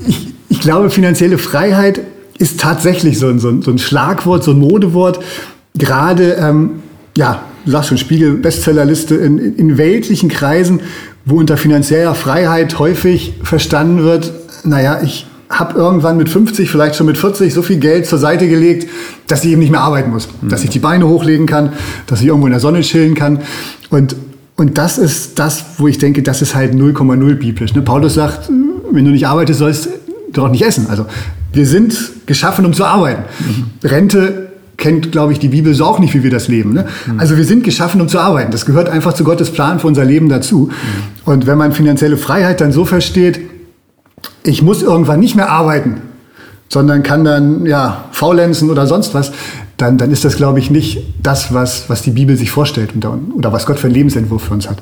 [0.07, 2.01] ich, ich glaube, finanzielle Freiheit
[2.39, 5.21] ist tatsächlich so ein, so ein, so ein Schlagwort, so ein Modewort.
[5.75, 6.83] Gerade, ähm,
[7.17, 10.81] ja, du sagst schon, Spiegel, Bestsellerliste in, in weltlichen Kreisen,
[11.25, 14.33] wo unter finanzieller Freiheit häufig verstanden wird,
[14.65, 18.49] naja, ich habe irgendwann mit 50, vielleicht schon mit 40 so viel Geld zur Seite
[18.49, 18.89] gelegt,
[19.27, 20.29] dass ich eben nicht mehr arbeiten muss.
[20.41, 20.49] Mhm.
[20.49, 21.75] Dass ich die Beine hochlegen kann,
[22.07, 23.41] dass ich irgendwo in der Sonne chillen kann.
[23.91, 24.17] Und,
[24.57, 27.75] und das ist das, wo ich denke, das ist halt 0,0 biblisch.
[27.75, 27.83] Ne?
[27.83, 28.51] Paulus sagt,
[28.91, 29.91] wenn du nicht arbeitest, sollst
[30.33, 30.87] du auch nicht essen.
[30.89, 31.07] Also
[31.53, 31.95] wir sind
[32.25, 33.25] geschaffen, um zu arbeiten.
[33.41, 33.89] Mhm.
[33.89, 36.73] Rente kennt, glaube ich, die Bibel so auch nicht, wie wir das leben.
[36.73, 36.87] Ne?
[37.07, 37.21] Mhm.
[37.21, 38.51] Also wir sind geschaffen, um zu arbeiten.
[38.51, 40.71] Das gehört einfach zu Gottes Plan für unser Leben dazu.
[40.71, 41.31] Mhm.
[41.31, 43.52] Und wenn man finanzielle Freiheit dann so versteht,
[44.45, 46.03] ich muss irgendwann nicht mehr arbeiten,
[46.69, 49.33] sondern kann dann ja faulenzen oder sonst was,
[49.77, 53.19] dann, dann ist das, glaube ich, nicht das, was, was die Bibel sich vorstellt oder,
[53.37, 54.79] oder was Gott für einen Lebensentwurf für uns hat.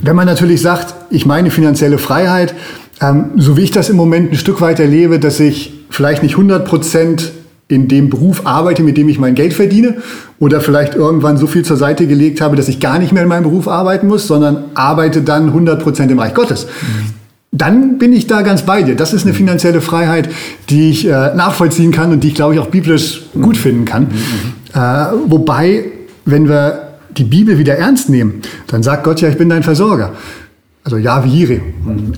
[0.00, 2.54] Wenn man natürlich sagt, ich meine finanzielle Freiheit,
[3.00, 6.32] ähm, so wie ich das im Moment ein Stück weit erlebe, dass ich vielleicht nicht
[6.32, 7.32] 100 Prozent
[7.66, 9.96] in dem Beruf arbeite, mit dem ich mein Geld verdiene
[10.38, 13.28] oder vielleicht irgendwann so viel zur Seite gelegt habe, dass ich gar nicht mehr in
[13.28, 16.66] meinem Beruf arbeiten muss, sondern arbeite dann 100 Prozent im Reich Gottes.
[16.66, 17.23] Mhm
[17.56, 18.96] dann bin ich da ganz bei dir.
[18.96, 20.28] Das ist eine finanzielle Freiheit,
[20.70, 24.08] die ich äh, nachvollziehen kann und die ich, glaube ich, auch biblisch gut finden kann.
[24.74, 24.78] Äh,
[25.28, 25.84] wobei,
[26.24, 30.12] wenn wir die Bibel wieder ernst nehmen, dann sagt Gott ja, ich bin dein Versorger.
[30.82, 31.60] Also ja, wie Jireh.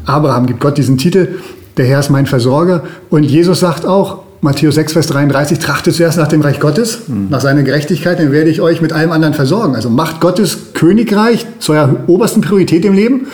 [0.07, 1.29] Abraham gibt Gott diesen Titel,
[1.77, 2.85] der Herr ist mein Versorger.
[3.11, 7.27] Und Jesus sagt auch, Matthäus 6, Vers 33, trachtet zuerst nach dem Reich Gottes, mhm.
[7.29, 9.75] nach seiner Gerechtigkeit, dann werde ich euch mit allem anderen versorgen.
[9.75, 13.27] Also macht Gottes Königreich zu eurer obersten Priorität im Leben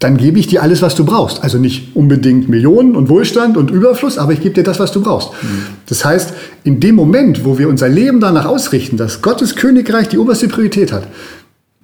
[0.00, 1.44] dann gebe ich dir alles, was du brauchst.
[1.44, 5.02] Also nicht unbedingt Millionen und Wohlstand und Überfluss, aber ich gebe dir das, was du
[5.02, 5.30] brauchst.
[5.42, 5.66] Mhm.
[5.86, 6.32] Das heißt,
[6.64, 10.90] in dem Moment, wo wir unser Leben danach ausrichten, dass Gottes Königreich die oberste Priorität
[10.90, 11.06] hat,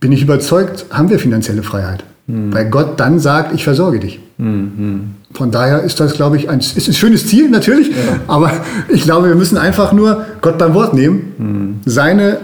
[0.01, 2.05] bin ich überzeugt, haben wir finanzielle Freiheit.
[2.27, 2.55] Mhm.
[2.55, 4.19] Weil Gott dann sagt, ich versorge dich.
[4.39, 5.15] Mhm.
[5.35, 7.95] Von daher ist das, glaube ich, ein, ist ein schönes Ziel natürlich, ja.
[8.29, 8.51] aber
[8.89, 11.81] ich glaube, wir müssen einfach nur Gott beim Wort nehmen, mhm.
[11.85, 12.39] seine,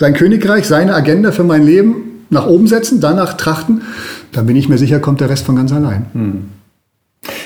[0.00, 3.82] sein Königreich, seine Agenda für mein Leben nach oben setzen, danach trachten
[4.32, 6.06] dann bin ich mir sicher, kommt der Rest von ganz allein.
[6.14, 6.32] Hm.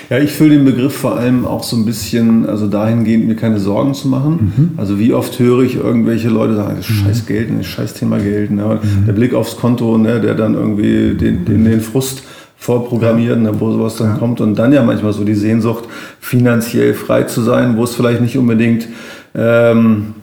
[0.08, 3.58] Ja, ich fühle den Begriff vor allem auch so ein bisschen, also dahingehend, mir keine
[3.58, 4.52] Sorgen zu machen.
[4.56, 4.70] Mhm.
[4.78, 7.06] Also wie oft höre ich irgendwelche Leute sagen, das ist mhm.
[7.06, 8.52] scheiß Geld, das ist scheiß Thema Geld.
[8.52, 8.80] Ne?
[8.80, 9.06] Mhm.
[9.06, 12.22] Der Blick aufs Konto, ne, der dann irgendwie den, den, den Frust
[12.56, 14.16] vorprogrammiert, ne, wo sowas dann ja.
[14.16, 14.40] kommt.
[14.40, 15.84] Und dann ja manchmal so die Sehnsucht,
[16.20, 18.86] finanziell frei zu sein, wo es vielleicht nicht unbedingt...
[19.34, 20.14] Ähm,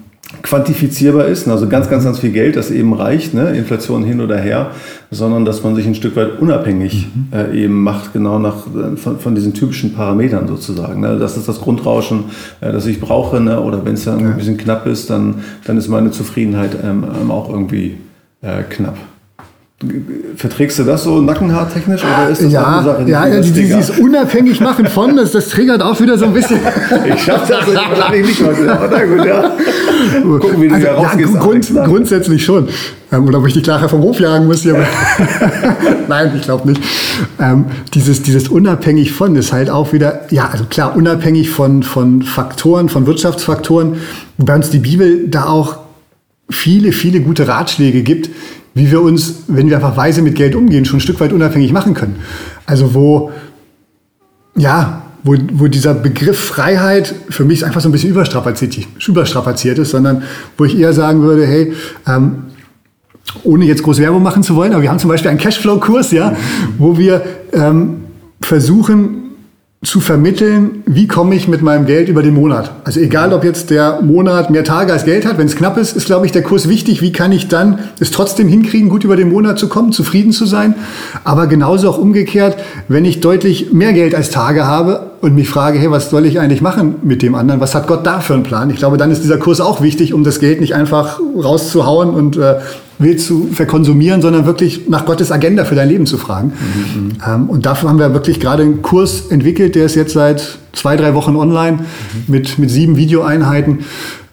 [0.41, 3.55] quantifizierbar ist, also ganz, ganz, ganz viel Geld, das eben reicht, ne?
[3.55, 4.71] Inflation hin oder her,
[5.11, 7.27] sondern dass man sich ein Stück weit unabhängig mhm.
[7.31, 11.01] äh, eben macht, genau nach äh, von, von, diesen typischen Parametern sozusagen.
[11.01, 11.17] Ne?
[11.19, 12.25] Das ist das Grundrauschen,
[12.61, 13.61] äh, das ich brauche, ne?
[13.61, 14.31] oder wenn es dann ja.
[14.31, 17.97] ein bisschen knapp ist, dann, dann ist meine Zufriedenheit ähm, ähm auch irgendwie
[18.41, 18.97] äh, knapp.
[20.35, 23.45] Verträgst du das so nackenhaartechnisch oder ist das ja, eine Sache, die ja, ja das
[23.47, 23.77] dieses, egal?
[23.81, 26.59] dieses unabhängig machen von, das, das triggert auch wieder so ein bisschen.
[27.05, 29.51] Ich schaff das wahrscheinlich nicht heute, aber na gut, ja.
[30.21, 31.33] Gucken, wie du Also, da ja, rausgehst.
[31.33, 31.83] Grund, Alex, ne?
[31.85, 32.67] grundsätzlich schon.
[33.11, 34.61] Ähm, oder ob ich dich nachher vom Hof jagen muss.
[34.61, 34.75] Hier.
[36.07, 36.81] Nein, ich glaube nicht.
[37.39, 42.21] Ähm, dieses, dieses unabhängig von ist halt auch wieder, ja, also klar, unabhängig von, von
[42.21, 43.97] Faktoren, von Wirtschaftsfaktoren,
[44.37, 45.77] wobei uns die Bibel da auch
[46.49, 48.29] viele, viele gute Ratschläge gibt,
[48.73, 51.71] wie wir uns, wenn wir einfach weise mit Geld umgehen, schon ein Stück weit unabhängig
[51.71, 52.15] machen können.
[52.65, 53.31] Also wo,
[54.55, 59.91] ja, wo, wo dieser Begriff Freiheit für mich einfach so ein bisschen überstrapaziert, überstrapaziert ist,
[59.91, 60.23] sondern
[60.57, 61.73] wo ich eher sagen würde, hey,
[62.07, 62.43] ähm,
[63.43, 66.35] ohne jetzt groß Werbung machen zu wollen, aber wir haben zum Beispiel einen Cashflow-Kurs, ja,
[66.77, 68.01] wo wir ähm,
[68.41, 69.23] versuchen
[69.83, 72.71] zu vermitteln, wie komme ich mit meinem Geld über den Monat.
[72.85, 75.95] Also egal, ob jetzt der Monat mehr Tage als Geld hat, wenn es knapp ist,
[75.97, 77.01] ist, glaube ich, der Kurs wichtig.
[77.01, 80.45] Wie kann ich dann es trotzdem hinkriegen, gut über den Monat zu kommen, zufrieden zu
[80.45, 80.75] sein.
[81.25, 82.55] Aber genauso auch umgekehrt,
[82.87, 86.39] wenn ich deutlich mehr Geld als Tage habe und mich frage, hey, was soll ich
[86.39, 87.59] eigentlich machen mit dem anderen?
[87.59, 88.69] Was hat Gott da für einen Plan?
[88.69, 92.37] Ich glaube, dann ist dieser Kurs auch wichtig, um das Geld nicht einfach rauszuhauen und
[92.37, 92.55] äh,
[92.99, 96.53] wild zu verkonsumieren, sondern wirklich nach Gottes Agenda für dein Leben zu fragen.
[97.27, 100.95] Ähm, und dafür haben wir wirklich gerade einen Kurs entwickelt, der ist jetzt seit zwei,
[100.95, 101.79] drei Wochen online
[102.27, 103.79] mit, mit sieben Videoeinheiten,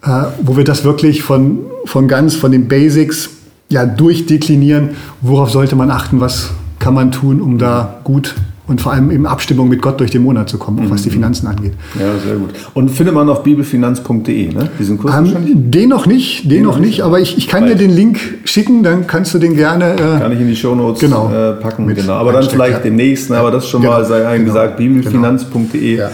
[0.03, 0.09] äh,
[0.43, 3.31] wo wir das wirklich von, von ganz, von den Basics
[3.69, 8.35] ja, durchdeklinieren, worauf sollte man achten, was kann man tun, um da gut
[8.71, 11.11] und vor allem in Abstimmung mit Gott durch den Monat zu kommen, auch was die
[11.11, 11.73] Finanzen angeht.
[11.99, 12.51] Ja, sehr gut.
[12.73, 14.71] Und findet man auf bibelfinanz.de, ne?
[14.79, 15.53] Diesen Kurs wahrscheinlich?
[15.55, 18.85] Ähm, den noch nicht, den, noch nicht, aber ich, ich kann dir den Link schicken,
[18.85, 19.95] dann kannst du den gerne.
[19.95, 21.31] Äh, Kann ich in die Shownotes Genau.
[21.33, 21.85] äh, packen.
[21.85, 22.13] Mit Genau.
[22.13, 22.79] Aber dann vielleicht ja.
[22.79, 23.39] demnächst, ne?
[23.39, 25.97] aber das schon mal Genau, sei einem genau, gesagt, bibelfinanz.de.
[25.97, 26.07] Ja.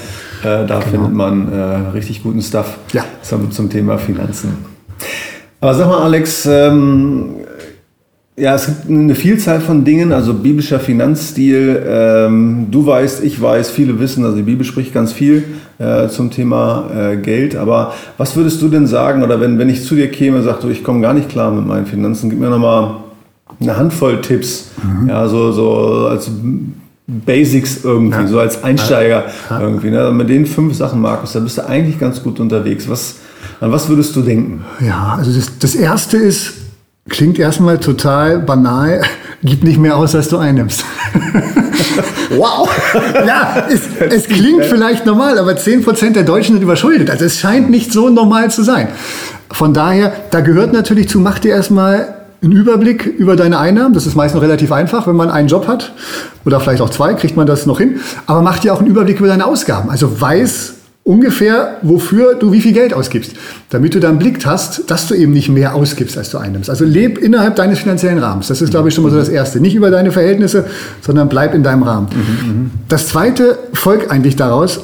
[0.42, 1.56] Äh, da findet man äh,
[1.92, 3.04] richtig guten Stuff Ja.
[3.22, 4.56] zum, zum Thema Finanzen.
[5.60, 7.30] Aber sag mal, Alex, ähm,
[8.38, 11.82] ja, es gibt eine Vielzahl von Dingen, also biblischer Finanzstil.
[11.88, 15.44] Ähm, du weißt, ich weiß, viele wissen, also die Bibel spricht ganz viel
[15.78, 17.56] äh, zum Thema äh, Geld.
[17.56, 20.58] Aber was würdest du denn sagen, oder wenn, wenn ich zu dir käme und sage,
[20.62, 22.96] du, ich komme gar nicht klar mit meinen Finanzen, gib mir nochmal
[23.58, 24.70] eine Handvoll Tipps,
[25.08, 26.30] ja, so, so als
[27.06, 28.26] Basics irgendwie, Ja.
[28.26, 29.90] so als Einsteiger irgendwie.
[29.90, 30.10] Ne?
[30.12, 32.86] Mit den fünf Sachen, Markus, da bist du eigentlich ganz gut unterwegs.
[32.86, 33.16] Was,
[33.60, 34.64] an was würdest du denken?
[34.80, 36.52] Ja, also das, das erste ist,
[37.08, 39.02] klingt erstmal total banal,
[39.42, 40.84] gib nicht mehr aus, als du einnimmst.
[42.36, 42.68] wow!
[43.26, 47.10] ja, es, es klingt vielleicht normal, aber 10% der Deutschen sind überschuldet.
[47.10, 48.88] Also es scheint nicht so normal zu sein.
[49.50, 53.94] Von daher, da gehört natürlich zu, mach dir erstmal einen Überblick über deine Einnahmen.
[53.94, 55.92] Das ist meist noch relativ einfach, wenn man einen Job hat
[56.44, 58.00] oder vielleicht auch zwei, kriegt man das noch hin.
[58.26, 59.90] Aber mach dir auch einen Überblick über deine Ausgaben.
[59.90, 60.75] Also weiß
[61.06, 63.32] ungefähr, wofür du wie viel Geld ausgibst,
[63.70, 66.68] damit du dann Blick hast, dass du eben nicht mehr ausgibst, als du einnimmst.
[66.68, 68.48] Also leb innerhalb deines finanziellen Rahmens.
[68.48, 69.60] Das ist, glaube ich, schon mal so das Erste.
[69.60, 70.64] Nicht über deine Verhältnisse,
[71.00, 72.08] sondern bleib in deinem Rahmen.
[72.88, 74.80] Das Zweite folgt eigentlich daraus,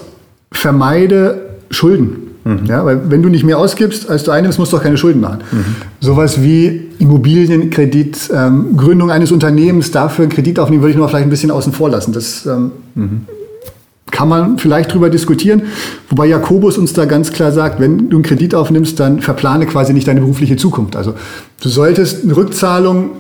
[0.53, 2.29] vermeide Schulden.
[2.67, 5.21] Ja, weil wenn du nicht mehr ausgibst, als du einnimmst, musst du auch keine Schulden
[5.21, 5.39] machen.
[6.01, 11.27] Sowas wie Immobilienkredit, ähm, Gründung eines Unternehmens, dafür einen Kredit aufnehmen, würde ich noch vielleicht
[11.27, 12.13] ein bisschen außen vor lassen.
[12.13, 12.73] Das ähm,
[14.13, 15.63] kann man vielleicht drüber diskutieren.
[16.09, 19.93] Wobei Jakobus uns da ganz klar sagt, wenn du einen Kredit aufnimmst, dann verplane quasi
[19.93, 20.95] nicht deine berufliche Zukunft.
[20.95, 21.15] Also
[21.61, 23.11] du solltest eine Rückzahlung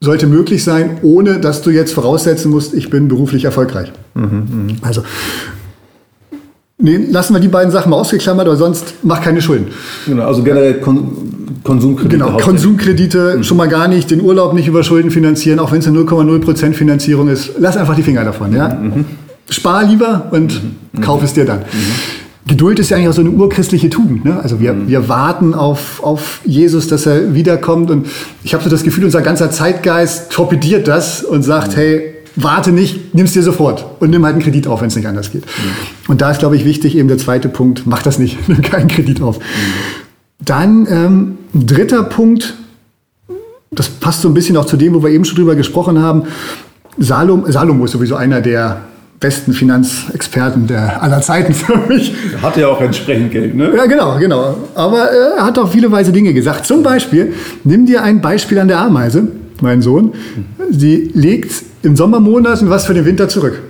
[0.00, 3.92] sollte möglich sein, ohne dass du jetzt voraussetzen musst, ich bin beruflich erfolgreich.
[4.80, 5.02] Also
[6.78, 9.66] nee, lassen wir die beiden Sachen mal ausgeklammert, aber sonst mach keine Schulden.
[10.06, 12.16] Genau, also generell Kon Konsumkredite.
[12.16, 12.36] Genau.
[12.36, 15.98] Konsumkredite schon mal gar nicht, den Urlaub nicht über Schulden finanzieren, auch wenn es eine
[15.98, 17.50] 0,0% Finanzierung ist.
[17.58, 18.54] Lass einfach die Finger davon.
[18.54, 18.80] Ja?
[19.50, 20.60] Spar lieber und
[21.00, 21.62] kauf es dir dann.
[22.46, 24.24] Geduld ist ja eigentlich auch so eine urchristliche Tugend.
[24.24, 24.40] Ne?
[24.42, 27.90] Also wir, wir warten auf, auf Jesus, dass er wiederkommt.
[27.90, 28.06] Und
[28.42, 33.14] ich habe so das Gefühl, unser ganzer Zeitgeist torpediert das und sagt, hey, warte nicht,
[33.14, 35.44] nimm's dir sofort und nimm halt einen Kredit auf, wenn es nicht anders geht.
[36.08, 38.88] Und da ist, glaube ich, wichtig, eben der zweite Punkt, mach das nicht, nimm keinen
[38.88, 39.38] Kredit auf.
[40.40, 42.54] Dann ähm, ein dritter Punkt,
[43.70, 46.22] das passt so ein bisschen auch zu dem, wo wir eben schon drüber gesprochen haben.
[46.96, 48.82] Salom, Salomo ist sowieso einer der
[49.20, 52.14] besten Finanzexperten der aller Zeiten für mich.
[52.40, 53.72] Hat ja auch entsprechend Geld, ne?
[53.76, 54.56] Ja, genau, genau.
[54.74, 56.66] Aber er hat auch viele weise Dinge gesagt.
[56.66, 59.28] Zum Beispiel, nimm dir ein Beispiel an der Ameise,
[59.60, 60.12] mein Sohn.
[60.70, 61.52] Sie legt
[61.82, 63.60] im Sommermonaten was für den Winter zurück.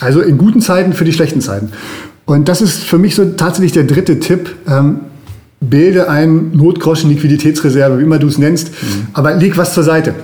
[0.00, 1.70] Also in guten Zeiten für die schlechten Zeiten.
[2.24, 4.54] Und das ist für mich so tatsächlich der dritte Tipp.
[4.68, 5.00] Ähm,
[5.62, 8.72] bilde ein Notgroschen Liquiditätsreserve, wie immer du es nennst,
[9.12, 10.14] aber leg was zur Seite.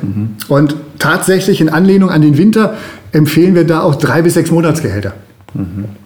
[0.49, 2.75] Und tatsächlich in Anlehnung an den Winter
[3.13, 5.15] empfehlen wir da auch drei bis sechs Monatsgehälter.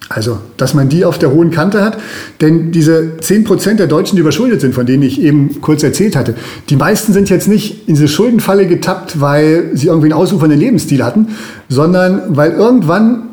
[0.08, 1.98] Also, dass man die auf der hohen Kante hat.
[2.40, 6.34] Denn diese 10% der Deutschen, die überschuldet sind, von denen ich eben kurz erzählt hatte,
[6.68, 11.02] die meisten sind jetzt nicht in diese Schuldenfalle getappt, weil sie irgendwie einen ausufernden Lebensstil
[11.02, 11.28] hatten,
[11.68, 13.30] sondern weil irgendwann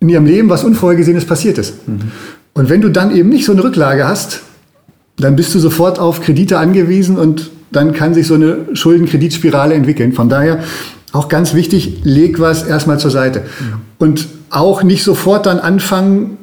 [0.00, 1.88] in ihrem Leben was Unvorhergesehenes passiert ist.
[1.88, 2.00] Mhm.
[2.54, 4.42] Und wenn du dann eben nicht so eine Rücklage hast,
[5.16, 10.12] dann bist du sofort auf Kredite angewiesen und dann kann sich so eine Schuldenkreditspirale entwickeln.
[10.12, 10.60] Von daher
[11.12, 13.40] auch ganz wichtig, leg was erstmal zur Seite.
[13.40, 13.74] Mhm.
[13.98, 16.38] Und auch nicht sofort dann anfangen,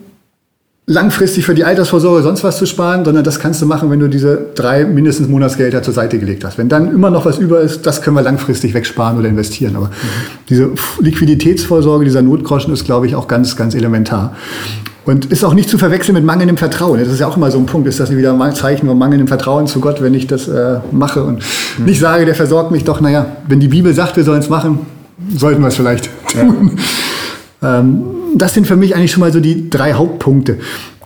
[0.90, 4.08] langfristig für die Altersvorsorge sonst was zu sparen, sondern das kannst du machen, wenn du
[4.08, 6.58] diese drei mindestens Monatsgelder zur Seite gelegt hast.
[6.58, 9.76] Wenn dann immer noch was über ist, das können wir langfristig wegsparen oder investieren.
[9.76, 9.92] Aber mhm.
[10.50, 14.36] diese Liquiditätsvorsorge, dieser Notgroschen ist, glaube ich, auch ganz, ganz elementar.
[15.06, 17.00] Und ist auch nicht zu verwechseln mit mangelndem Vertrauen.
[17.00, 19.28] Das ist ja auch immer so ein Punkt, ist das wieder ein Zeichen von mangelndem
[19.28, 21.44] Vertrauen zu Gott, wenn ich das äh, mache und
[21.78, 21.86] mhm.
[21.86, 24.80] nicht sage, der versorgt mich doch, naja, wenn die Bibel sagt, wir sollen es machen,
[25.36, 26.78] sollten wir es vielleicht tun.
[26.78, 26.84] Ja.
[27.62, 30.60] Ähm, das sind für mich eigentlich schon mal so die drei Hauptpunkte.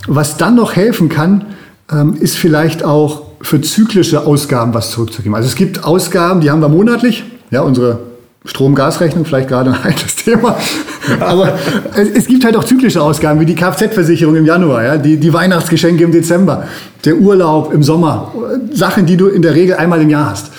[0.08, 1.46] Was dann noch helfen kann,
[1.92, 5.36] ähm, ist vielleicht auch für zyklische Ausgaben was zurückzugeben.
[5.36, 8.00] Also es gibt Ausgaben, die haben wir monatlich, ja, unsere
[8.46, 10.58] Strom-Gas-Rechnung, vielleicht gerade ein heikles Thema.
[11.20, 11.58] Aber
[11.96, 15.34] es, es, gibt halt auch zyklische Ausgaben, wie die Kfz-Versicherung im Januar, ja, die, die
[15.34, 16.66] Weihnachtsgeschenke im Dezember,
[17.06, 18.34] der Urlaub im Sommer.
[18.74, 20.52] Sachen, die du in der Regel einmal im Jahr hast.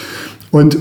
[0.51, 0.79] Und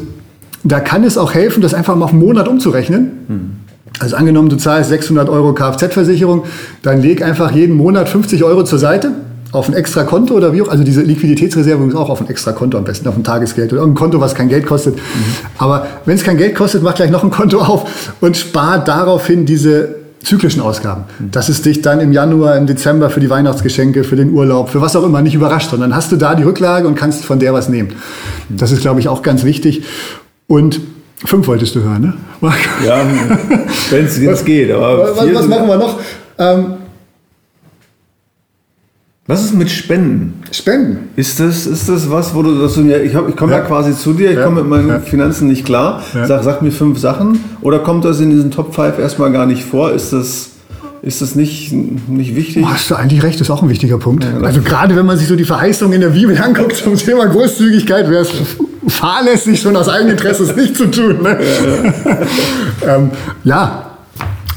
[0.64, 3.12] da kann es auch helfen, das einfach mal auf einen Monat umzurechnen.
[3.28, 3.52] Hm.
[4.00, 6.46] Also angenommen, du zahlst 600 Euro Kfz-Versicherung,
[6.82, 9.12] dann leg einfach jeden Monat 50 Euro zur Seite
[9.54, 10.68] auf ein extra Konto oder wie auch.
[10.68, 13.84] Also diese Liquiditätsreserve ist auch auf ein extra Konto am besten, auf ein Tagesgeld oder
[13.84, 14.96] ein Konto, was kein Geld kostet.
[14.96, 15.02] Mhm.
[15.60, 19.46] Aber wenn es kein Geld kostet, mach gleich noch ein Konto auf und spar daraufhin
[19.46, 21.04] diese zyklischen Ausgaben.
[21.20, 21.32] Mhm.
[21.32, 24.82] Dass es dich dann im Januar, im Dezember für die Weihnachtsgeschenke, für den Urlaub, für
[24.82, 27.54] was auch immer nicht überrascht, sondern hast du da die Rücklage und kannst von der
[27.54, 27.90] was nehmen.
[28.50, 28.58] Mhm.
[28.58, 29.84] Das ist, glaube ich, auch ganz wichtig.
[30.48, 30.82] Und
[31.26, 32.14] Fünf wolltest du hören, ne?
[32.86, 32.98] Ja,
[33.92, 34.70] wenn es geht.
[34.72, 35.98] Aber was, was machen wir noch?
[36.38, 36.66] Ähm,
[39.26, 40.42] was ist mit Spenden?
[40.52, 41.10] Spenden.
[41.16, 43.60] Ist das, ist das was, wo du, dass du mir, ich, ich komme ja.
[43.60, 43.64] ja.
[43.64, 44.44] quasi zu dir, ich ja.
[44.44, 45.00] komme mit meinen ja.
[45.00, 49.00] Finanzen nicht klar, sag, sag mir fünf Sachen oder kommt das in diesen Top 5
[49.00, 49.94] erstmal gar nicht vor?
[49.94, 50.50] Ist das,
[51.02, 52.66] ist das nicht, nicht wichtig?
[52.66, 54.26] Oh, hast du eigentlich recht, ist auch ein wichtiger Punkt.
[54.26, 58.10] also gerade wenn man sich so die Verheißung in der Bibel anguckt zum Thema Großzügigkeit,
[58.10, 58.32] wäre es
[58.88, 61.24] fahrlässig schon aus Eigeninteresse es nicht zu tun.
[61.24, 61.40] Ne?
[62.86, 63.12] ähm,
[63.46, 63.92] ja,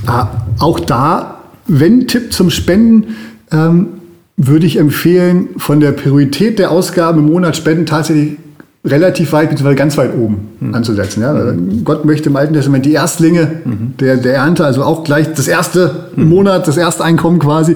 [0.06, 0.26] ah,
[0.58, 3.14] auch da, wenn Tipp zum Spenden,
[3.52, 3.86] ähm,
[4.36, 8.36] würde ich empfehlen, von der Priorität der Ausgaben im Monat Spenden tatsächlich
[8.84, 9.74] relativ weit bzw.
[9.74, 10.74] ganz weit oben mhm.
[10.74, 11.22] anzusetzen.
[11.22, 11.32] Ja?
[11.32, 11.84] Mhm.
[11.84, 13.94] Gott möchte im Alten Testament die Erstlinge mhm.
[13.98, 16.28] der, der Ernte, also auch gleich das erste mhm.
[16.28, 17.74] Monat, das erste Einkommen quasi,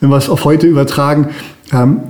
[0.00, 1.28] wenn wir es auf heute übertragen.
[1.72, 2.00] Ähm,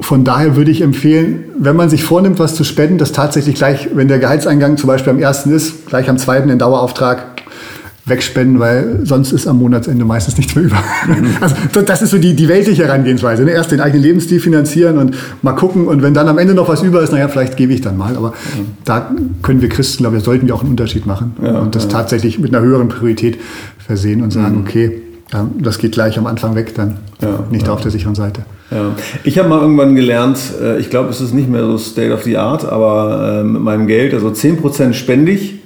[0.00, 3.90] von daher würde ich empfehlen, wenn man sich vornimmt, was zu spenden, das tatsächlich gleich,
[3.92, 7.29] wenn der Gehaltseingang zum Beispiel am ersten ist, gleich am zweiten den Dauerauftrag
[8.10, 10.76] wegspenden, weil sonst ist am Monatsende meistens nichts mehr über.
[11.06, 11.36] Mhm.
[11.40, 13.44] Also das ist so die, die weltliche Herangehensweise.
[13.44, 13.52] Ne?
[13.52, 16.82] Erst den eigenen Lebensstil finanzieren und mal gucken und wenn dann am Ende noch was
[16.82, 18.16] über ist, naja, vielleicht gebe ich dann mal.
[18.16, 18.66] Aber mhm.
[18.84, 19.10] da
[19.42, 21.90] können wir Christen, glaube ich, sollten wir auch einen Unterschied machen ja, und das ja.
[21.90, 23.38] tatsächlich mit einer höheren Priorität
[23.78, 24.66] versehen und sagen, mhm.
[24.66, 25.02] okay,
[25.58, 28.42] das geht gleich am Anfang weg, dann ja, nicht auf der sicheren Seite.
[28.70, 28.94] Ja.
[29.24, 32.22] Ich habe mal irgendwann gelernt, äh, ich glaube, es ist nicht mehr so State of
[32.24, 35.59] the Art, aber äh, mit meinem Geld, also 10% spende ich,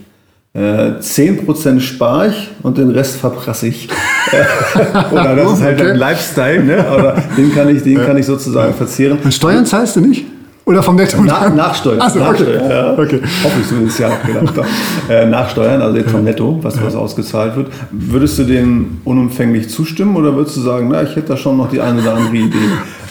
[0.57, 3.89] 10% äh, spare ich und den Rest verprasse ich.
[5.11, 5.91] Oder das ist halt okay.
[5.91, 6.87] ein Lifestyle, ne?
[6.87, 9.19] aber den kann ich, den kann ich sozusagen verzehren.
[9.25, 10.27] Und Steuern zahlst du nicht?
[10.65, 11.19] Oder vom Netto?
[11.23, 12.01] Na, nachsteuern.
[12.01, 12.71] Achso, nachsteuern, okay.
[12.71, 12.93] Ja.
[12.93, 13.21] okay.
[13.43, 14.17] Hoffe ich zumindest, ja.
[14.25, 14.51] Genau.
[15.11, 17.69] äh, nachsteuern, also jetzt vom Netto, was, was ausgezahlt wird.
[17.91, 21.69] Würdest du dem unumfänglich zustimmen oder würdest du sagen, na, ich hätte da schon noch
[21.69, 22.57] die eine oder andere Idee?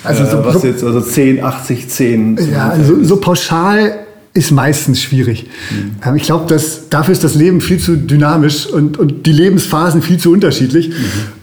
[0.04, 2.40] Also, so, äh, was jetzt, also 10, 80, 10.
[2.52, 4.03] Ja, also so pauschal
[4.34, 5.48] ist meistens schwierig.
[5.70, 6.16] Mhm.
[6.16, 10.18] Ich glaube, dass dafür ist das Leben viel zu dynamisch und, und die Lebensphasen viel
[10.18, 10.94] zu unterschiedlich, mhm.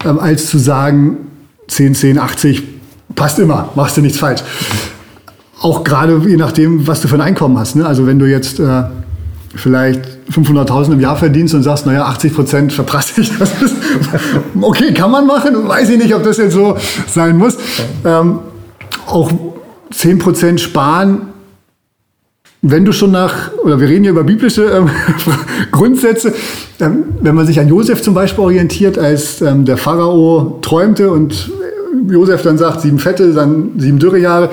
[0.04, 1.18] ähm, als zu sagen,
[1.68, 2.62] 10, 10, 80
[3.14, 4.42] passt immer, machst du nichts falsch.
[5.60, 7.76] Auch gerade je nachdem, was du für ein Einkommen hast.
[7.76, 7.86] Ne?
[7.86, 8.82] Also wenn du jetzt äh,
[9.54, 10.00] vielleicht
[10.32, 13.76] 500.000 im Jahr verdienst und sagst, naja, 80 Prozent verprasse ich, das ist,
[14.60, 16.76] okay, kann man machen, weiß ich nicht, ob das jetzt so
[17.06, 17.56] sein muss.
[18.04, 18.40] Ähm,
[19.06, 19.30] auch
[19.92, 21.29] 10 Prozent sparen,
[22.62, 24.90] wenn du schon nach, oder wir reden hier über biblische ähm,
[25.70, 26.34] Grundsätze,
[26.80, 31.50] ähm, wenn man sich an Josef zum Beispiel orientiert, als ähm, der Pharao träumte und
[32.08, 34.50] Josef dann sagt, sieben Fette, dann sieben Dürrejahre,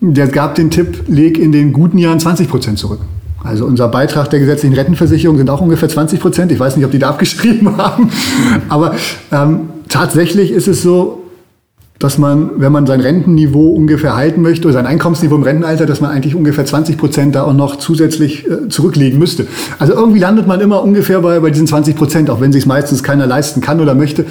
[0.00, 3.00] der gab den Tipp, leg in den guten Jahren 20 Prozent zurück.
[3.44, 6.52] Also unser Beitrag der gesetzlichen Rentenversicherung sind auch ungefähr 20 Prozent.
[6.52, 8.08] Ich weiß nicht, ob die da abgeschrieben haben.
[8.68, 8.94] Aber
[9.32, 11.21] ähm, tatsächlich ist es so,
[12.02, 16.00] dass man, wenn man sein Rentenniveau ungefähr halten möchte oder sein Einkommensniveau im Rentenalter, dass
[16.00, 19.46] man eigentlich ungefähr 20 Prozent da auch noch zusätzlich äh, zurücklegen müsste.
[19.78, 22.66] Also irgendwie landet man immer ungefähr bei, bei diesen 20 Prozent, auch wenn sich es
[22.66, 24.26] meistens keiner leisten kann oder möchte.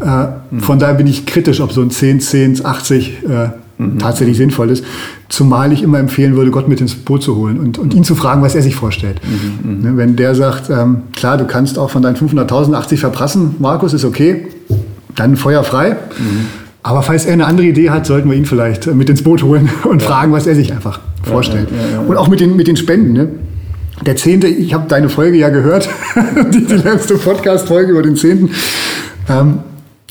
[0.00, 0.60] Äh, mhm.
[0.60, 3.48] Von daher bin ich kritisch, ob so ein 10, 10, 80 äh,
[3.82, 3.98] mhm.
[3.98, 4.84] tatsächlich sinnvoll ist.
[5.28, 8.14] Zumal ich immer empfehlen würde, Gott mit ins Boot zu holen und, und ihn zu
[8.14, 9.20] fragen, was er sich vorstellt.
[9.24, 9.72] Mhm.
[9.72, 9.82] mhm.
[9.82, 13.94] Ne, wenn der sagt, ähm, klar, du kannst auch von deinen 500.000 80 verprassen, Markus,
[13.94, 14.46] ist okay,
[15.16, 15.96] dann Feuer frei.
[16.82, 19.68] Aber falls er eine andere Idee hat, sollten wir ihn vielleicht mit ins Boot holen
[19.84, 20.08] und ja.
[20.08, 21.68] fragen, was er sich einfach vorstellt.
[21.70, 23.12] Ja, und auch mit den, mit den Spenden.
[23.12, 23.28] Ne?
[24.06, 25.88] Der Zehnte, ich habe deine Folge ja gehört,
[26.54, 28.50] die, die letzte Podcast-Folge über den Zehnten.
[29.28, 29.58] Ähm,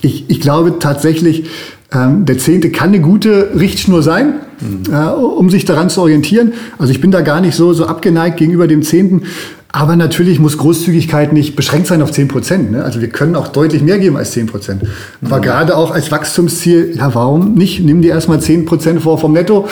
[0.01, 1.49] ich, ich glaube tatsächlich,
[1.91, 4.93] ähm, der Zehnte kann eine gute Richtschnur sein, mhm.
[4.93, 6.53] äh, um sich daran zu orientieren.
[6.77, 9.23] Also ich bin da gar nicht so, so abgeneigt gegenüber dem Zehnten.
[9.71, 12.71] Aber natürlich muss Großzügigkeit nicht beschränkt sein auf 10 Prozent.
[12.71, 12.83] Ne?
[12.83, 14.83] Also wir können auch deutlich mehr geben als 10 Prozent.
[15.23, 15.41] Aber mhm.
[15.41, 17.83] gerade auch als Wachstumsziel, ja, warum nicht?
[17.83, 19.67] Nimm dir erstmal 10 Prozent vor vom Netto.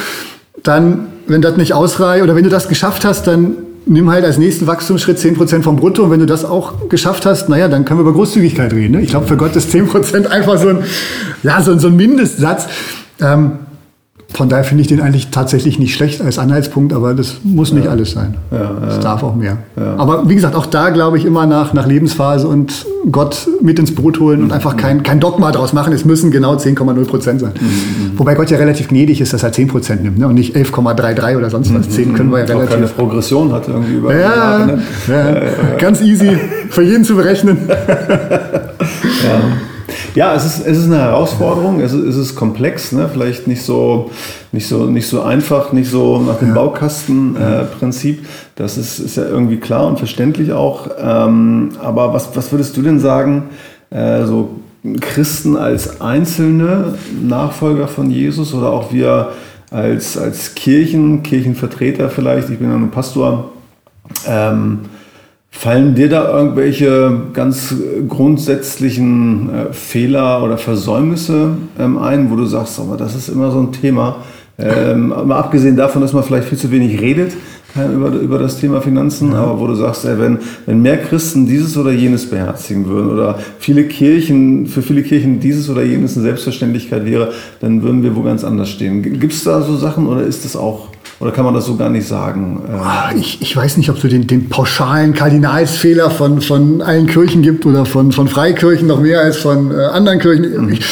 [0.61, 3.55] Dann, wenn das nicht ausreicht oder wenn du das geschafft hast, dann
[3.87, 6.03] nimm halt als nächsten Wachstumsschritt 10 Prozent vom Brutto.
[6.03, 8.97] Und wenn du das auch geschafft hast, naja, dann können wir über Großzügigkeit reden.
[8.97, 9.01] Ne?
[9.01, 10.83] Ich glaube, für Gott ist 10 Prozent einfach so ein,
[11.41, 12.67] ja, so, so ein Mindestsatz.
[13.19, 13.53] Ähm,
[14.33, 17.85] von daher finde ich den eigentlich tatsächlich nicht schlecht als Anhaltspunkt, aber das muss nicht
[17.85, 17.91] ja.
[17.91, 18.35] alles sein.
[18.51, 19.01] Es ja.
[19.01, 19.57] darf auch mehr.
[19.97, 23.95] Aber wie gesagt, auch da glaube ich immer nach, nach Lebensphase und Gott mit ins
[23.95, 25.93] Boot holen und einfach kein, kein Dogma draus machen.
[25.93, 27.53] Es müssen genau 10,0 Prozent sein.
[27.59, 28.19] Mhm.
[28.19, 30.27] Wobei Gott ja relativ gnädig ist, dass er 10 Prozent nimmt ne?
[30.27, 31.89] und nicht 11,33 oder sonst was.
[31.89, 32.67] 10 können wir ja relativ.
[32.67, 34.15] Auch keine Progression hat irgendwie über.
[34.15, 34.81] Ja, ne?
[35.79, 36.37] ganz easy
[36.69, 37.57] für jeden zu berechnen.
[37.69, 37.77] ja.
[40.17, 43.07] Ja, es ist, es ist eine Herausforderung, es ist, es ist komplex, ne?
[43.07, 44.09] vielleicht nicht so,
[44.51, 46.55] nicht, so, nicht so einfach, nicht so nach dem.
[46.55, 48.21] Baukastenprinzip.
[48.21, 48.25] Äh,
[48.55, 50.89] das ist, ist ja irgendwie klar und verständlich auch.
[50.99, 53.49] Ähm, aber was, was würdest du denn sagen,
[53.91, 54.55] äh, so
[55.01, 59.33] Christen als einzelne Nachfolger von Jesus oder auch wir
[59.69, 63.51] als, als Kirchen, Kirchenvertreter vielleicht, ich bin ja ein Pastor,
[64.25, 64.79] ähm,
[65.59, 67.73] Fallen dir da irgendwelche ganz
[68.07, 73.61] grundsätzlichen äh, Fehler oder Versäumnisse ähm, ein, wo du sagst, aber das ist immer so
[73.61, 74.17] ein Thema,
[74.59, 77.33] ähm, mal abgesehen davon, dass man vielleicht viel zu wenig redet
[77.75, 81.75] über, über das Thema Finanzen, aber wo du sagst, ey, wenn, wenn mehr Christen dieses
[81.75, 87.03] oder jenes beherzigen würden oder viele Kirchen, für viele Kirchen dieses oder jenes eine Selbstverständlichkeit
[87.05, 89.01] wäre, dann würden wir wo ganz anders stehen.
[89.01, 91.89] Gibt es da so Sachen oder ist das auch oder kann man das so gar
[91.89, 92.61] nicht sagen?
[92.69, 97.07] Ähm, ich, ich weiß nicht, ob es so den, den pauschalen Kardinalsfehler von, von allen
[97.07, 100.65] Kirchen gibt oder von, von Freikirchen noch mehr als von äh, anderen Kirchen.
[100.65, 100.73] Mhm.
[100.73, 100.85] Ich,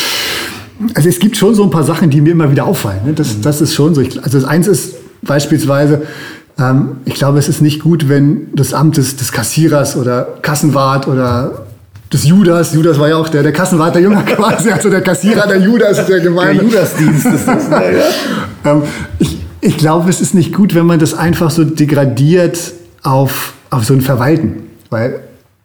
[0.96, 3.02] also es gibt schon so ein paar Sachen, die mir immer wieder auffallen.
[3.06, 3.14] Ne?
[3.14, 3.42] Das, mhm.
[3.44, 4.02] das ist schon so.
[4.02, 6.04] Also das eins ist beispielsweise,
[6.58, 11.08] ähm, ich glaube, es ist nicht gut, wenn das Amt des, des Kassierers oder Kassenwart
[11.08, 11.66] oder
[12.12, 12.74] des Judas.
[12.74, 16.06] Judas war ja auch der, der Kassenwart der Jünger quasi, also der Kassierer der Judas,
[16.06, 16.56] der gemeine.
[16.56, 17.70] Der Judasdienst ist das.
[17.70, 17.82] Ne?
[18.68, 18.82] Ähm,
[19.20, 19.35] ich,
[19.66, 23.96] ich glaube, es ist nicht gut, wenn man das einfach so degradiert auf, auf so
[23.96, 24.64] ein Verwalten.
[24.92, 25.22] Weil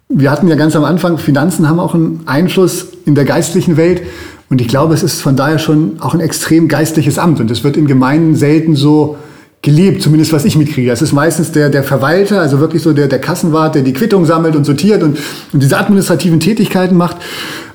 [0.08, 4.02] wir hatten ja ganz am Anfang, Finanzen haben auch einen Einfluss in der geistlichen Welt.
[4.48, 7.40] Und ich glaube, es ist von daher schon auch ein extrem geistliches Amt.
[7.40, 9.18] Und es wird in Gemeinden selten so
[9.60, 10.90] gelebt, zumindest was ich mitkriege.
[10.90, 14.24] Es ist meistens der, der Verwalter, also wirklich so der, der Kassenwart, der die Quittung
[14.24, 15.18] sammelt und sortiert und,
[15.52, 17.18] und diese administrativen Tätigkeiten macht.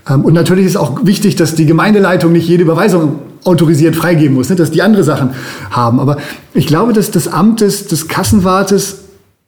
[0.09, 4.49] Ähm, und natürlich ist auch wichtig, dass die Gemeindeleitung nicht jede Überweisung autorisiert freigeben muss,
[4.49, 5.31] ne, dass die andere Sachen
[5.69, 5.99] haben.
[5.99, 6.17] Aber
[6.53, 9.05] ich glaube, dass das Amt des, des Kassenwartes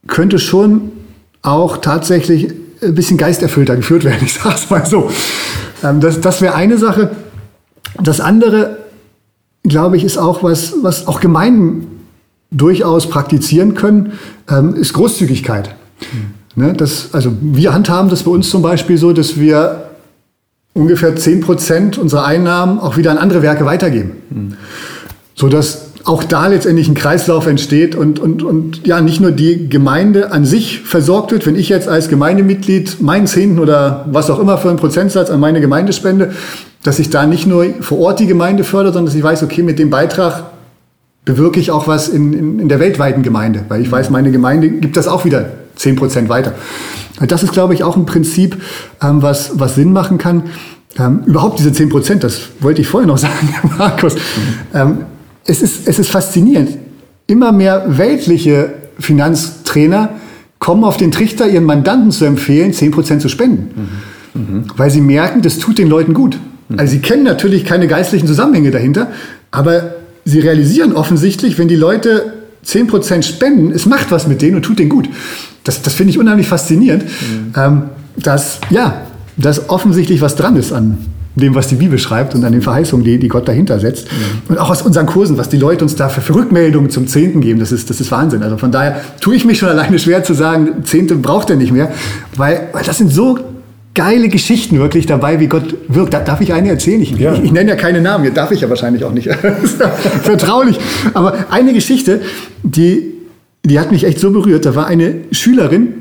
[0.07, 0.91] könnte schon
[1.41, 4.19] auch tatsächlich ein bisschen geisterfüllter geführt werden.
[4.25, 5.09] Ich sage es mal so.
[5.83, 7.11] Ähm, das das wäre eine Sache.
[8.01, 8.77] Das andere,
[9.63, 11.87] glaube ich, ist auch was, was auch Gemeinden
[12.51, 14.13] durchaus praktizieren können,
[14.49, 15.75] ähm, ist Großzügigkeit.
[16.55, 16.77] Mhm.
[16.77, 19.86] Das, also wir handhaben das bei uns zum Beispiel so, dass wir
[20.77, 24.11] ungefähr 10 Prozent unserer Einnahmen auch wieder an andere Werke weitergeben.
[24.29, 24.53] Mhm.
[25.35, 30.31] Sodass auch da letztendlich ein Kreislauf entsteht und, und, und ja, nicht nur die Gemeinde
[30.31, 31.45] an sich versorgt wird.
[31.45, 35.41] Wenn ich jetzt als Gemeindemitglied meinen Zehnten oder was auch immer für einen Prozentsatz an
[35.41, 36.31] meine Gemeinde spende,
[36.83, 39.63] dass ich da nicht nur vor Ort die Gemeinde fördere, sondern dass ich weiß, okay,
[39.63, 40.45] mit dem Beitrag
[41.25, 44.69] bewirke ich auch was in, in, in der weltweiten Gemeinde, weil ich weiß, meine Gemeinde
[44.69, 46.55] gibt das auch wieder 10 Prozent weiter.
[47.27, 48.61] Das ist, glaube ich, auch ein Prinzip,
[49.01, 50.43] ähm, was, was Sinn machen kann.
[50.99, 54.15] Ähm, überhaupt diese 10 Prozent, das wollte ich vorher noch sagen, Markus.
[54.73, 55.05] Ähm,
[55.45, 56.77] es, ist, es ist faszinierend.
[57.27, 60.09] Immer mehr weltliche Finanztrainer
[60.59, 63.89] kommen auf den Trichter, ihren Mandanten zu empfehlen, 10 Prozent zu spenden.
[64.33, 64.41] Mhm.
[64.41, 64.63] Mhm.
[64.75, 66.37] Weil sie merken, das tut den Leuten gut.
[66.69, 66.79] Mhm.
[66.79, 69.11] Also sie kennen natürlich keine geistlichen Zusammenhänge dahinter,
[69.51, 72.33] aber sie realisieren offensichtlich, wenn die Leute
[72.65, 75.07] 10% spenden, es macht was mit denen und tut denen gut.
[75.67, 77.53] Das, das finde ich unheimlich faszinierend, mhm.
[77.55, 77.81] ähm,
[78.15, 79.01] dass, ja,
[79.37, 80.97] dass offensichtlich was dran ist an
[81.35, 84.07] dem, was die Bibel schreibt und an den Verheißungen, die, die Gott dahinter setzt.
[84.11, 84.49] Mhm.
[84.49, 87.59] Und auch aus unseren Kursen, was die Leute uns da für, Rückmeldungen zum Zehnten geben,
[87.59, 88.41] das ist, das ist Wahnsinn.
[88.41, 91.71] Also von daher tue ich mich schon alleine schwer zu sagen, Zehnte braucht er nicht
[91.71, 91.91] mehr,
[92.35, 93.37] weil, weil das sind so
[93.93, 96.13] geile Geschichten wirklich dabei, wie Gott wirkt.
[96.13, 97.01] Da, darf ich eine erzählen?
[97.01, 97.33] Ich, ja.
[97.33, 99.29] ich, ich, nenne ja keine Namen, hier darf ich ja wahrscheinlich auch nicht.
[100.23, 100.79] Vertraulich.
[101.13, 102.21] Aber eine Geschichte,
[102.63, 103.13] die,
[103.67, 104.65] die hat mich echt so berührt.
[104.65, 105.93] Da war eine Schülerin,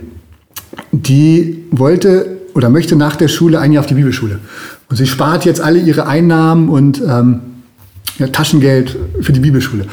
[0.93, 4.39] die wollte oder möchte nach der Schule ein Jahr auf die Bibelschule.
[4.89, 7.41] Und sie spart jetzt alle ihre Einnahmen und ähm,
[8.19, 9.87] ja, Taschengeld für die Bibelschule.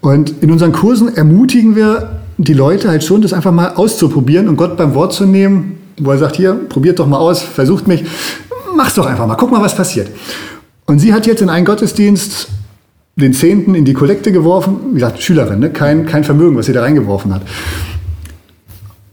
[0.00, 4.56] Und in unseren Kursen ermutigen wir die Leute halt schon, das einfach mal auszuprobieren und
[4.56, 8.04] Gott beim Wort zu nehmen, wo er sagt, hier, probiert doch mal aus, versucht mich,
[8.76, 10.08] mach's doch einfach mal, guck mal, was passiert.
[10.86, 12.48] Und sie hat jetzt in einen Gottesdienst
[13.16, 15.70] den Zehnten in die Kollekte geworfen, wie gesagt, Schülerin, ne?
[15.70, 17.42] kein, kein Vermögen, was sie da reingeworfen hat.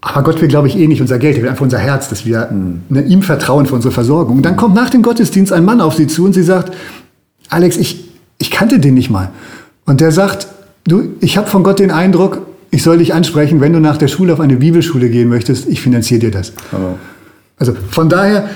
[0.02, 2.26] Aber Gott will, glaube ich, eh nicht unser Geld, er will einfach unser Herz, dass
[2.26, 2.82] wir mhm.
[2.89, 4.38] ne, ihm vertrauen für unsere Versorgung.
[4.38, 6.74] Und dann kommt nach dem Gottesdienst ein Mann auf sie zu und sie sagt,
[7.49, 9.30] Alex, ich, ich kannte den nicht mal.
[9.86, 10.47] Und der sagt,
[10.86, 12.41] du, ich habe von Gott den Eindruck,
[12.72, 15.82] ich soll dich ansprechen, wenn du nach der Schule auf eine Bibelschule gehen möchtest, ich
[15.82, 16.54] finanziere dir das.
[16.72, 16.95] Oh.
[17.60, 18.49] Also von daher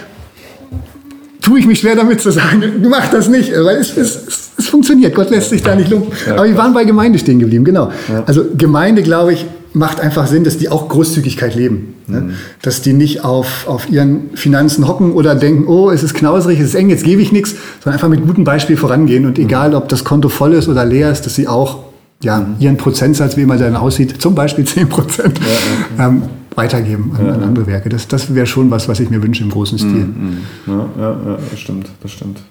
[1.46, 5.14] tue ich mich schwer damit zu sagen, mach das nicht, weil es, es, es funktioniert.
[5.14, 6.12] Gott lässt sich da nicht lumpen.
[6.26, 7.92] Ja, Aber wir waren bei Gemeinde stehen geblieben, genau.
[8.12, 8.24] Ja.
[8.26, 11.94] Also Gemeinde, glaube ich, macht einfach Sinn, dass die auch Großzügigkeit leben.
[12.08, 12.22] Ne?
[12.22, 12.34] Mhm.
[12.64, 16.70] Dass die nicht auf, auf ihren Finanzen hocken oder denken, oh, es ist knauserig, es
[16.70, 19.26] ist eng, jetzt gebe ich nichts, sondern einfach mit gutem Beispiel vorangehen.
[19.26, 21.80] Und egal, ob das Konto voll ist oder leer ist, dass sie auch
[22.24, 22.56] ja, mhm.
[22.58, 26.08] ihren Prozentsatz, wie immer der dann aussieht, zum Beispiel 10 Prozent, ja, ja.
[26.08, 26.24] ähm,
[26.56, 27.90] weitergeben an, an, andere Werke.
[27.90, 30.06] Das, das wäre schon was, was ich mir wünsche im großen Stil.
[30.06, 30.38] Mhm.
[30.68, 32.42] Ja, ja, das stimmt, das stimmt.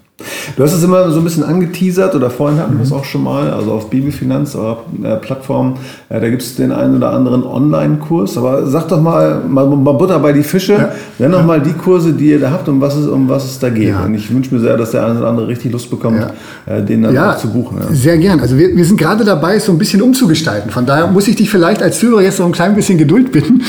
[0.55, 3.23] Du hast es immer so ein bisschen angeteasert oder vorhin hatten wir es auch schon
[3.23, 5.75] mal, also auf Bibelfinanz, eurer äh, Plattform,
[6.07, 8.37] äh, da gibt es den einen oder anderen Online-Kurs.
[8.37, 10.91] Aber sag doch mal, mal, mal Butter bei die Fische, ja.
[11.19, 11.45] nenn doch ja.
[11.45, 13.89] mal die Kurse, die ihr da habt und was es, um was es da geht.
[13.89, 14.05] Ja.
[14.05, 16.73] Und ich wünsche mir sehr, dass der eine oder andere richtig Lust bekommt, ja.
[16.73, 17.77] äh, den dann auch zu buchen.
[17.91, 18.39] Sehr gern.
[18.39, 20.71] Also wir, wir sind gerade dabei, es so ein bisschen umzugestalten.
[20.71, 23.63] Von daher muss ich dich vielleicht als Zuhörer jetzt noch ein klein bisschen Geduld bitten.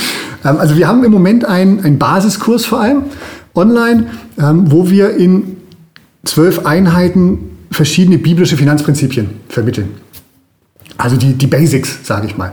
[0.44, 3.02] Ähm, also wir haben im Moment einen Basiskurs vor allem
[3.56, 4.06] online,
[4.38, 5.55] ähm, wo wir in
[6.26, 7.38] zwölf Einheiten
[7.70, 9.88] verschiedene biblische Finanzprinzipien vermitteln.
[10.98, 12.52] Also die, die Basics, sage ich mal.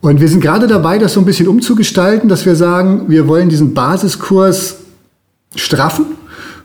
[0.00, 3.48] Und wir sind gerade dabei, das so ein bisschen umzugestalten, dass wir sagen, wir wollen
[3.48, 4.76] diesen Basiskurs
[5.54, 6.06] straffen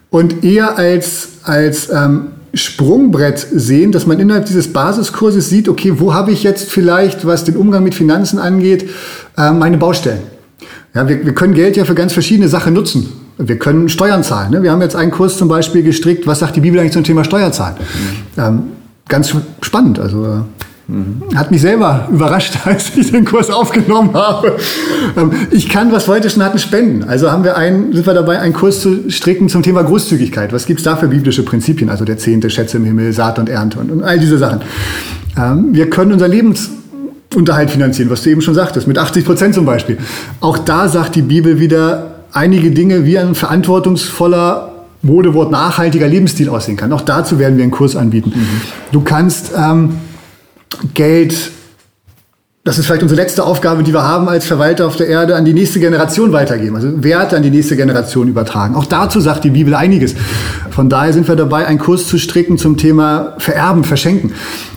[0.09, 6.13] und eher als, als ähm, Sprungbrett sehen, dass man innerhalb dieses Basiskurses sieht, okay, wo
[6.13, 8.89] habe ich jetzt vielleicht, was den Umgang mit Finanzen angeht,
[9.37, 10.21] äh, meine Baustellen.
[10.93, 13.24] Ja, wir, wir können Geld ja für ganz verschiedene Sachen nutzen.
[13.37, 14.51] Wir können Steuern zahlen.
[14.51, 14.63] Ne?
[14.63, 17.23] Wir haben jetzt einen Kurs zum Beispiel gestrickt, was sagt die Bibel eigentlich zum Thema
[17.23, 17.75] Steuerzahlen?
[17.77, 18.41] Mhm.
[18.41, 18.63] Ähm,
[19.09, 19.99] ganz spannend.
[19.99, 20.45] Also
[20.87, 21.21] mhm.
[21.35, 24.55] hat mich selber überrascht, als ich den Kurs aufgenommen habe.
[25.17, 27.03] Ähm, ich kann, was wir heute schon hatten, spenden.
[27.03, 30.53] Also haben wir einen, sind wir dabei, einen Kurs zu stricken zum Thema Großzügigkeit.
[30.53, 31.89] Was gibt es da für biblische Prinzipien?
[31.89, 34.61] Also der Zehnte, Schätze im Himmel, Saat und Ernte und, und all diese Sachen.
[35.37, 39.65] Ähm, wir können unser Lebensunterhalt finanzieren, was du eben schon sagtest, mit 80 Prozent zum
[39.65, 39.97] Beispiel.
[40.39, 46.77] Auch da sagt die Bibel wieder, einige Dinge wie ein verantwortungsvoller Modewort nachhaltiger Lebensstil aussehen
[46.77, 46.91] kann.
[46.91, 48.33] Auch dazu werden wir einen Kurs anbieten.
[48.35, 48.61] Mhm.
[48.91, 49.97] Du kannst ähm,
[50.93, 51.51] Geld,
[52.63, 55.45] das ist vielleicht unsere letzte Aufgabe, die wir haben als Verwalter auf der Erde, an
[55.45, 58.75] die nächste Generation weitergeben, also Werte an die nächste Generation übertragen.
[58.75, 60.15] Auch dazu sagt die Bibel einiges.
[60.71, 64.33] Von daher sind wir dabei, einen Kurs zu stricken zum Thema Vererben, Verschenken.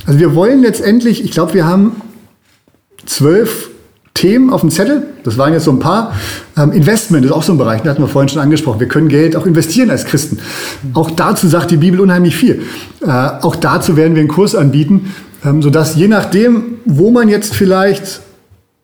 [0.06, 1.96] Also wir wollen letztendlich, ich glaube, wir haben
[3.06, 3.67] zwölf
[4.18, 5.04] Themen auf dem Zettel.
[5.22, 6.12] Das waren jetzt so ein paar.
[6.56, 8.80] Ähm, Investment ist auch so ein Bereich, den hatten wir vorhin schon angesprochen.
[8.80, 10.38] Wir können Geld auch investieren als Christen.
[10.94, 12.62] Auch dazu sagt die Bibel unheimlich viel.
[13.00, 15.14] Äh, auch dazu werden wir einen Kurs anbieten,
[15.44, 18.20] ähm, sodass je nachdem, wo man jetzt vielleicht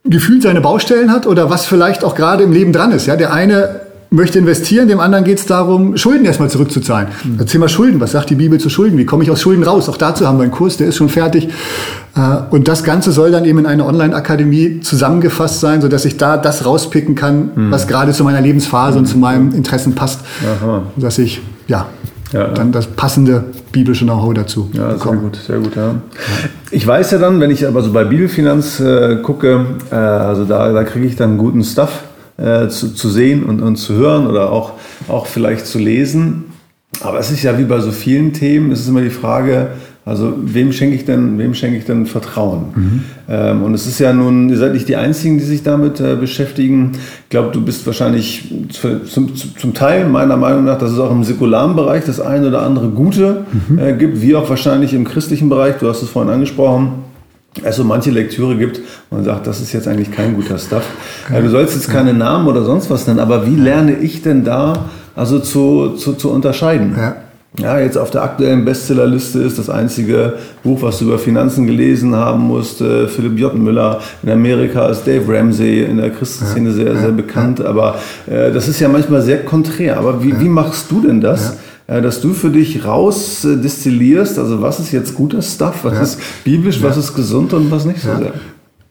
[0.05, 3.05] gefühlt seine Baustellen hat oder was vielleicht auch gerade im Leben dran ist.
[3.05, 3.81] Ja, der eine
[4.15, 7.09] möchte investieren, dem anderen geht es darum, Schulden erstmal zurückzuzahlen.
[7.23, 7.37] Mhm.
[7.37, 8.97] Das Thema Schulden, was sagt die Bibel zu Schulden?
[8.97, 9.89] Wie komme ich aus Schulden raus?
[9.89, 11.49] Auch dazu haben wir einen Kurs, der ist schon fertig.
[12.15, 16.37] Äh, und das Ganze soll dann eben in einer Online-Akademie zusammengefasst sein, sodass ich da
[16.37, 17.71] das rauspicken kann, mhm.
[17.71, 18.99] was gerade zu meiner Lebensphase mhm.
[18.99, 20.21] und zu meinen Interessen passt.
[20.61, 20.83] Aha.
[20.95, 21.87] Dass ich, ja,
[22.33, 24.69] ja, dann das passende biblische Know-how dazu.
[24.73, 25.19] Ja, bekomme.
[25.19, 25.75] sehr gut, sehr gut.
[25.75, 25.95] Ja.
[26.71, 30.71] Ich weiß ja dann, wenn ich aber so bei Bibelfinanz äh, gucke, äh, also da,
[30.71, 32.03] da kriege ich dann guten Stuff
[32.37, 34.73] äh, zu, zu sehen und, und zu hören oder auch,
[35.07, 36.45] auch vielleicht zu lesen.
[37.01, 39.69] Aber es ist ja wie bei so vielen Themen, es ist immer die Frage,
[40.05, 42.65] also wem schenke ich denn, wem schenke ich denn Vertrauen?
[42.75, 43.03] Mhm.
[43.27, 46.15] Ähm, und es ist ja nun, ihr seid nicht die Einzigen, die sich damit äh,
[46.15, 46.91] beschäftigen.
[47.23, 51.11] Ich glaube, du bist wahrscheinlich zu, zum, zum, Teil meiner Meinung nach, dass es auch
[51.11, 53.79] im säkularen Bereich das eine oder andere Gute mhm.
[53.79, 55.77] äh, gibt, wie auch wahrscheinlich im christlichen Bereich.
[55.79, 57.04] Du hast es vorhin angesprochen
[57.63, 58.81] es so manche Lektüre gibt
[59.11, 60.83] man sagt, das ist jetzt eigentlich kein guter Stuff.
[61.31, 61.39] Ja.
[61.39, 64.89] Du sollst jetzt keine Namen oder sonst was nennen, aber wie lerne ich denn da
[65.15, 66.95] also zu, zu, zu unterscheiden?
[66.97, 67.15] Ja.
[67.57, 70.33] ja, jetzt auf der aktuellen Bestsellerliste ist das einzige
[70.63, 73.55] Buch, was du über Finanzen gelesen haben musst, äh, Philipp J.
[73.55, 74.01] Müller.
[74.23, 77.63] In Amerika ist Dave Ramsey in der Christenszene sehr, sehr bekannt.
[77.63, 77.95] Aber
[78.27, 79.97] äh, das ist ja manchmal sehr konträr.
[79.97, 81.55] Aber wie, wie machst du denn das?
[81.87, 86.13] Äh, dass du für dich raus äh, destillierst, also was ist jetzt guter Stuff, was
[86.13, 88.33] ist biblisch, was ist gesund und was nicht so sehr.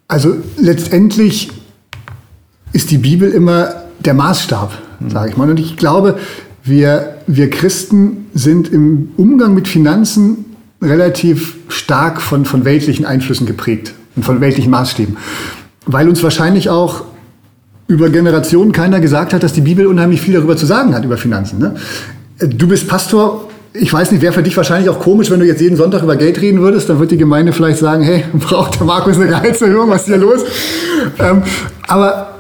[0.07, 1.51] Also letztendlich
[2.73, 3.75] ist die Bibel immer
[4.05, 4.73] der Maßstab,
[5.09, 5.51] sage ich mal.
[5.51, 6.19] Und ich glaube,
[6.63, 10.45] wir, wir Christen sind im Umgang mit Finanzen
[10.81, 15.17] relativ stark von, von weltlichen Einflüssen geprägt und von weltlichen Maßstäben.
[15.87, 17.05] Weil uns wahrscheinlich auch
[17.87, 21.17] über Generationen keiner gesagt hat, dass die Bibel unheimlich viel darüber zu sagen hat, über
[21.17, 21.59] Finanzen.
[21.59, 21.77] Ne?
[22.39, 23.49] Du bist Pastor.
[23.73, 26.17] Ich weiß nicht, wäre für dich wahrscheinlich auch komisch, wenn du jetzt jeden Sonntag über
[26.17, 26.89] Geld reden würdest.
[26.89, 29.91] Dann wird die Gemeinde vielleicht sagen, hey, braucht der Markus eine Gehaltserhöhung?
[29.91, 30.41] Was ist hier los?
[31.19, 31.43] Ähm,
[31.89, 32.35] aber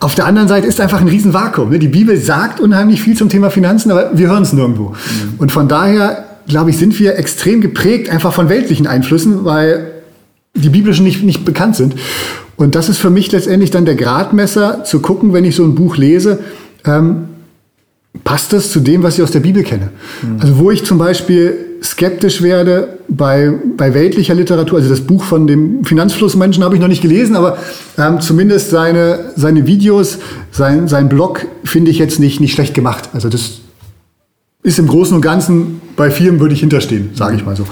[0.00, 1.70] auf der anderen Seite ist einfach ein Riesenvakuum.
[1.70, 1.78] Ne?
[1.78, 4.90] Die Bibel sagt unheimlich viel zum Thema Finanzen, aber wir hören es nirgendwo.
[4.90, 4.94] Mhm.
[5.38, 9.90] Und von daher, glaube ich, sind wir extrem geprägt einfach von weltlichen Einflüssen, weil
[10.54, 11.94] die biblischen nicht, nicht bekannt sind.
[12.56, 15.74] Und das ist für mich letztendlich dann der Gradmesser, zu gucken, wenn ich so ein
[15.74, 16.40] Buch lese,
[16.84, 17.28] ähm,
[18.24, 19.90] passt das zu dem, was ich aus der Bibel kenne?
[20.22, 20.40] Mhm.
[20.40, 25.46] Also wo ich zum Beispiel skeptisch werde bei, bei weltlicher Literatur, also das Buch von
[25.46, 27.56] dem Finanzflussmenschen habe ich noch nicht gelesen, aber
[27.96, 30.18] ähm, zumindest seine, seine Videos,
[30.50, 33.10] sein, sein Blog finde ich jetzt nicht, nicht schlecht gemacht.
[33.12, 33.60] Also das
[34.62, 37.62] ist im Großen und Ganzen, bei vielen würde ich hinterstehen, sage ich mal so.
[37.62, 37.68] Mhm.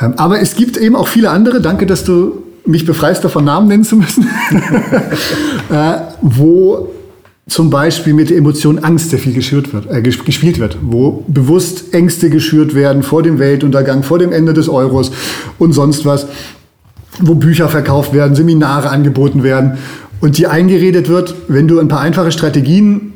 [0.00, 3.68] Ähm, aber es gibt eben auch viele andere, danke, dass du mich befreist davon, Namen
[3.68, 4.26] nennen zu müssen,
[5.70, 6.90] äh, wo
[7.48, 11.94] zum Beispiel mit der Emotion Angst sehr viel geschürt wird, äh, gespielt wird, wo bewusst
[11.94, 15.10] Ängste geschürt werden vor dem Weltuntergang, vor dem Ende des Euros
[15.58, 16.26] und sonst was,
[17.20, 19.78] wo Bücher verkauft werden, Seminare angeboten werden
[20.20, 23.14] und die eingeredet wird, wenn du ein paar einfache Strategien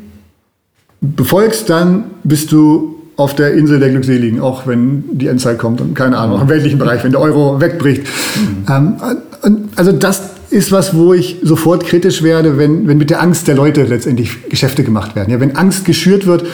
[1.02, 5.94] befolgst, dann bist du auf der Insel der Glückseligen, auch wenn die Endzeit kommt und
[5.94, 8.02] keine Ahnung, im weltlichen Bereich, wenn der Euro wegbricht.
[8.02, 8.72] Mhm.
[8.72, 8.94] Ähm,
[9.76, 13.54] also das ist was, wo ich sofort kritisch werde, wenn, wenn mit der Angst der
[13.54, 15.30] Leute letztendlich Geschäfte gemacht werden.
[15.30, 16.44] Ja, wenn Angst geschürt wird,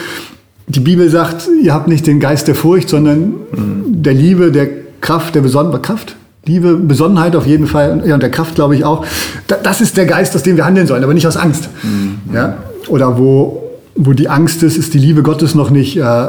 [0.67, 3.19] die Bibel sagt, ihr habt nicht den Geist der Furcht, sondern
[3.51, 4.03] mhm.
[4.03, 4.69] der Liebe, der
[5.01, 6.15] Kraft, der besonderen Kraft.
[6.45, 9.05] Liebe, Besonnenheit auf jeden Fall ja, und der Kraft, glaube ich, auch.
[9.47, 11.69] das ist der Geist, aus dem wir handeln sollen, aber nicht aus Angst.
[11.83, 12.33] Mhm.
[12.33, 12.57] Ja?
[12.87, 13.63] Oder wo,
[13.95, 16.27] wo die Angst ist, ist die Liebe Gottes noch nicht äh,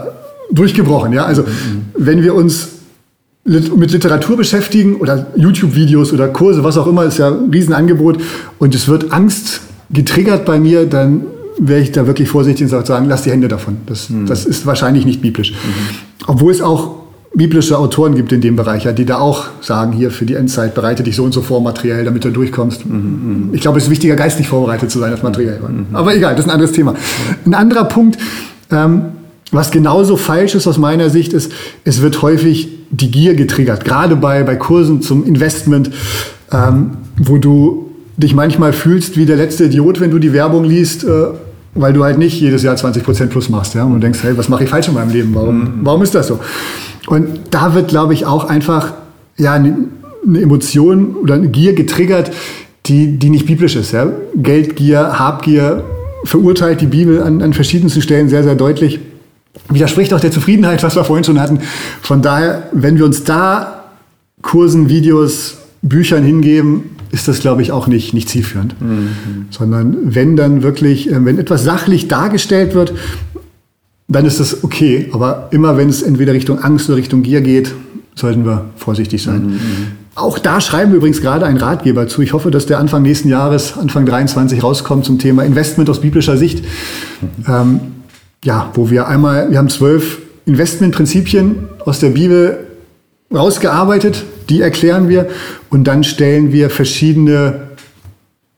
[0.51, 1.13] durchgebrochen.
[1.13, 1.25] Ja?
[1.25, 1.87] Also, mhm.
[1.97, 2.69] wenn wir uns
[3.45, 8.19] mit Literatur beschäftigen oder YouTube-Videos oder Kurse, was auch immer, ist ja ein Riesenangebot
[8.59, 11.23] und es wird Angst getriggert bei mir, dann
[11.59, 13.79] wäre ich da wirklich vorsichtig und sagen, lass die Hände davon.
[13.87, 14.27] Das, mhm.
[14.27, 15.53] das ist wahrscheinlich nicht biblisch.
[15.53, 15.57] Mhm.
[16.27, 17.01] Obwohl es auch
[17.35, 20.75] biblische Autoren gibt in dem Bereich, ja, die da auch sagen, hier für die Endzeit
[20.75, 22.87] bereite dich so und so vor materiell, damit du durchkommst.
[22.87, 22.95] Mhm.
[22.95, 23.49] mhm.
[23.53, 25.61] Ich glaube, es ist wichtiger, geistlich vorbereitet zu sein als materiell.
[25.61, 25.87] Mhm.
[25.93, 26.95] Aber egal, das ist ein anderes Thema.
[27.45, 28.19] Ein anderer Punkt,
[28.71, 29.03] ähm,
[29.53, 31.53] was genauso falsch ist aus meiner Sicht, ist,
[31.85, 35.91] es wird häufig die Gier getriggert, gerade bei, bei Kursen zum Investment,
[36.53, 41.05] ähm, wo du dich manchmal fühlst wie der letzte Idiot, wenn du die Werbung liest,
[41.05, 41.27] äh,
[41.75, 43.75] weil du halt nicht jedes Jahr 20% plus machst.
[43.75, 43.85] Ja?
[43.85, 45.35] Und du denkst, hey, was mache ich falsch in meinem Leben?
[45.35, 45.71] Warum, mhm.
[45.83, 46.41] warum ist das so?
[47.07, 48.93] Und da wird, glaube ich, auch einfach
[49.37, 49.77] ja, eine,
[50.27, 52.31] eine Emotion oder eine Gier getriggert,
[52.87, 53.93] die, die nicht biblisch ist.
[53.93, 54.09] Ja?
[54.37, 55.85] Geldgier, Habgier
[56.25, 59.01] verurteilt die Bibel an, an verschiedensten Stellen sehr, sehr deutlich
[59.71, 61.61] widerspricht auch der Zufriedenheit, was wir vorhin schon hatten.
[62.03, 63.85] Von daher, wenn wir uns da
[64.43, 68.81] Kursen, Videos, Büchern hingeben, ist das, glaube ich, auch nicht, nicht zielführend.
[68.81, 69.47] Mhm.
[69.51, 72.93] Sondern wenn dann wirklich, äh, wenn etwas sachlich dargestellt wird,
[74.09, 75.09] dann ist das okay.
[75.13, 77.75] Aber immer wenn es entweder Richtung Angst oder Richtung Gier geht,
[78.15, 79.47] sollten wir vorsichtig sein.
[79.47, 79.61] Mhm.
[80.15, 82.21] Auch da schreiben wir übrigens gerade einen Ratgeber zu.
[82.21, 86.37] Ich hoffe, dass der Anfang nächsten Jahres, Anfang 23 rauskommt zum Thema Investment aus biblischer
[86.37, 86.63] Sicht.
[87.23, 87.45] Mhm.
[87.49, 87.81] Ähm,
[88.45, 92.67] ja, wo wir einmal, wir haben zwölf Investmentprinzipien aus der Bibel
[93.33, 95.29] rausgearbeitet, die erklären wir
[95.69, 97.69] und dann stellen wir verschiedene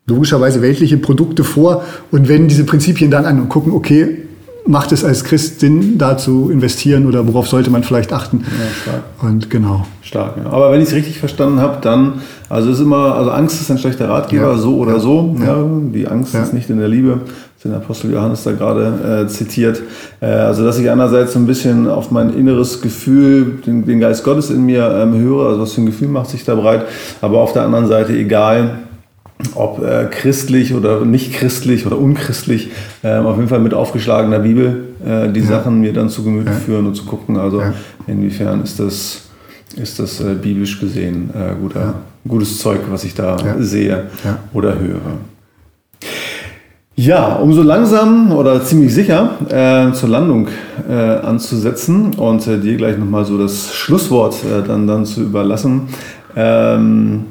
[0.06, 4.18] logischerweise weltliche Produkte vor und wenden diese Prinzipien dann an und gucken, okay,
[4.66, 8.44] macht es als Christ Sinn, da zu investieren oder worauf sollte man vielleicht achten?
[8.44, 9.02] Ja, stark.
[9.20, 9.86] Und genau.
[10.02, 10.50] Stark, ja.
[10.50, 13.78] Aber wenn ich es richtig verstanden habe, dann, also ist immer, also Angst ist ein
[13.78, 14.58] schlechter Ratgeber, ja.
[14.58, 15.36] so oder so.
[15.44, 15.64] Ja.
[15.92, 17.22] Die Angst ist nicht in der Liebe
[17.64, 19.82] den Apostel Johannes da gerade äh, zitiert.
[20.20, 24.24] Äh, also dass ich einerseits so ein bisschen auf mein inneres Gefühl, den, den Geist
[24.24, 26.86] Gottes in mir ähm, höre, also was für ein Gefühl macht sich da breit,
[27.20, 28.78] aber auf der anderen Seite egal,
[29.54, 32.70] ob äh, christlich oder nicht christlich oder unchristlich,
[33.02, 35.46] äh, auf jeden Fall mit aufgeschlagener Bibel äh, die ja.
[35.46, 36.56] Sachen mir dann zu Gemüte ja.
[36.56, 37.74] führen und zu gucken, also ja.
[38.06, 39.22] inwiefern ist das,
[39.76, 41.94] ist das äh, biblisch gesehen äh, guter,
[42.26, 44.04] gutes Zeug, was ich da sehe
[44.52, 45.00] oder höre.
[46.94, 50.48] Ja, um so langsam oder ziemlich sicher äh, zur Landung
[50.86, 55.88] äh, anzusetzen und äh, dir gleich nochmal so das Schlusswort äh, dann, dann zu überlassen.
[56.36, 57.24] Ähm,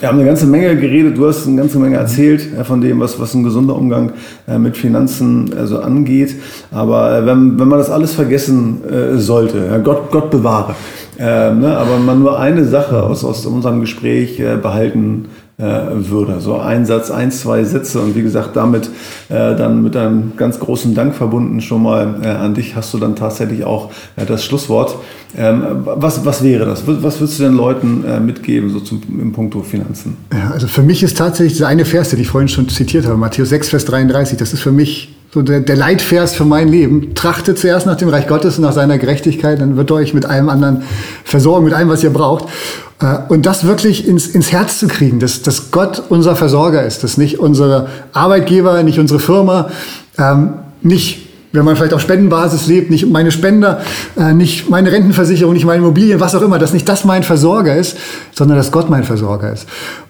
[0.00, 2.98] wir haben eine ganze Menge geredet, du hast eine ganze Menge erzählt äh, von dem,
[2.98, 4.12] was, was ein gesunder Umgang
[4.48, 6.34] äh, mit Finanzen also angeht.
[6.72, 8.80] Aber wenn, wenn man das alles vergessen
[9.18, 10.74] sollte, ja, Gott, Gott bewahre,
[11.16, 15.26] ne, aber man nur eine Sache aus, aus unserem Gespräch behalten
[15.58, 16.40] würde.
[16.40, 18.90] So ein Satz, ein, zwei Sätze und wie gesagt, damit
[19.30, 22.98] äh, dann mit einem ganz großen Dank verbunden schon mal äh, an dich hast du
[22.98, 24.96] dann tatsächlich auch äh, das Schlusswort.
[25.34, 26.86] Ähm, was, was wäre das?
[26.86, 30.16] Was würdest du den Leuten äh, mitgeben, so zum, im Punkto Finanzen?
[30.32, 33.16] Ja, also für mich ist tatsächlich dieser eine Vers, den ich vorhin schon zitiert habe,
[33.16, 37.14] Matthäus 6, Vers 33, das ist für mich so der, der Leitvers für mein Leben.
[37.14, 40.48] Trachtet zuerst nach dem Reich Gottes und nach seiner Gerechtigkeit, dann wird euch mit allem
[40.48, 40.82] anderen
[41.24, 42.46] versorgen, mit allem, was ihr braucht.
[43.02, 47.04] Äh, und das wirklich ins, ins Herz zu kriegen, dass, dass Gott unser Versorger ist,
[47.04, 49.68] dass nicht unsere Arbeitgeber, nicht unsere Firma,
[50.16, 53.82] ähm, nicht wenn man vielleicht auf Spendenbasis lebt, nicht meine Spender,
[54.16, 57.76] äh, nicht meine Rentenversicherung, nicht meine Immobilien, was auch immer, dass nicht das mein Versorger
[57.76, 57.98] ist,
[58.32, 59.66] sondern dass Gott mein Versorger ist.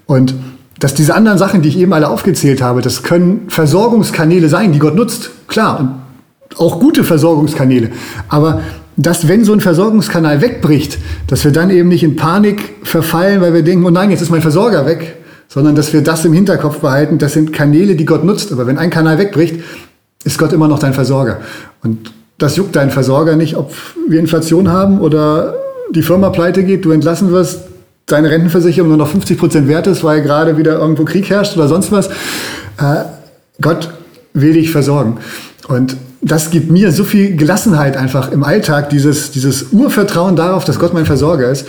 [0.07, 0.35] Und
[0.79, 4.79] dass diese anderen Sachen, die ich eben alle aufgezählt habe, das können Versorgungskanäle sein, die
[4.79, 7.91] Gott nutzt, klar, und auch gute Versorgungskanäle.
[8.29, 8.61] Aber
[8.97, 13.53] dass wenn so ein Versorgungskanal wegbricht, dass wir dann eben nicht in Panik verfallen, weil
[13.53, 15.17] wir denken, oh nein, jetzt ist mein Versorger weg,
[15.49, 18.53] sondern dass wir das im Hinterkopf behalten, das sind Kanäle, die Gott nutzt.
[18.53, 19.61] Aber wenn ein Kanal wegbricht,
[20.25, 21.41] ist Gott immer noch dein Versorger.
[21.83, 23.73] Und das juckt deinen Versorger nicht, ob
[24.09, 25.55] wir Inflation haben oder
[25.95, 27.66] die Firma pleite geht, du entlassen wirst,
[28.07, 31.67] deine Rentenversicherung nur noch 50 Prozent wert ist, weil gerade wieder irgendwo Krieg herrscht oder
[31.67, 32.07] sonst was.
[32.07, 33.05] Äh,
[33.61, 33.91] Gott
[34.33, 35.19] will dich versorgen.
[35.67, 40.79] Und das gibt mir so viel Gelassenheit einfach im Alltag, dieses, dieses Urvertrauen darauf, dass
[40.79, 41.67] Gott mein Versorger ist.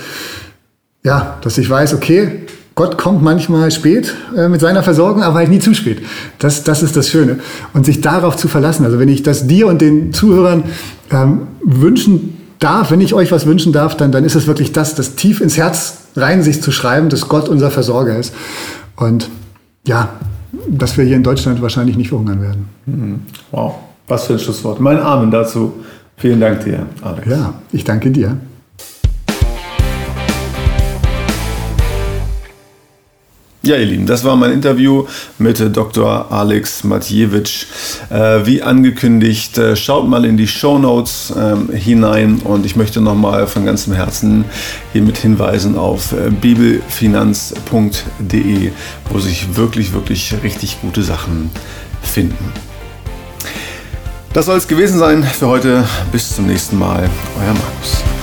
[1.03, 2.43] Ja, dass ich weiß, okay,
[2.75, 6.03] Gott kommt manchmal spät äh, mit seiner Versorgung, aber halt nie zu spät.
[6.37, 7.39] Das, das ist das Schöne.
[7.73, 8.85] Und sich darauf zu verlassen.
[8.85, 10.63] Also wenn ich das dir und den Zuhörern
[11.09, 14.93] ähm, wünschen darf, wenn ich euch was wünschen darf, dann, dann ist es wirklich das,
[14.93, 18.33] das tief ins Herz rein sich zu schreiben, dass Gott unser Versorger ist.
[18.95, 19.29] Und
[19.85, 20.09] ja,
[20.67, 22.69] dass wir hier in Deutschland wahrscheinlich nicht verhungern werden.
[22.85, 23.19] Mhm.
[23.51, 23.75] Wow.
[24.07, 24.79] Was für ein Schlusswort.
[24.79, 25.73] Mein Amen dazu.
[26.15, 27.27] Vielen Dank dir, Alex.
[27.27, 28.37] Ja, ich danke dir.
[33.67, 35.05] Ja, ihr Lieben, das war mein Interview
[35.39, 36.31] mit Dr.
[36.31, 37.65] Alex Matjewitsch.
[38.09, 43.01] Äh, wie angekündigt, äh, schaut mal in die Show Notes äh, hinein und ich möchte
[43.01, 44.45] nochmal von ganzem Herzen
[44.93, 48.71] hiermit hinweisen auf äh, bibelfinanz.de,
[49.09, 51.49] wo sich wirklich, wirklich richtig gute Sachen
[52.01, 52.53] finden.
[54.31, 55.83] Das soll es gewesen sein für heute.
[56.13, 57.09] Bis zum nächsten Mal.
[57.37, 58.16] Euer Markus.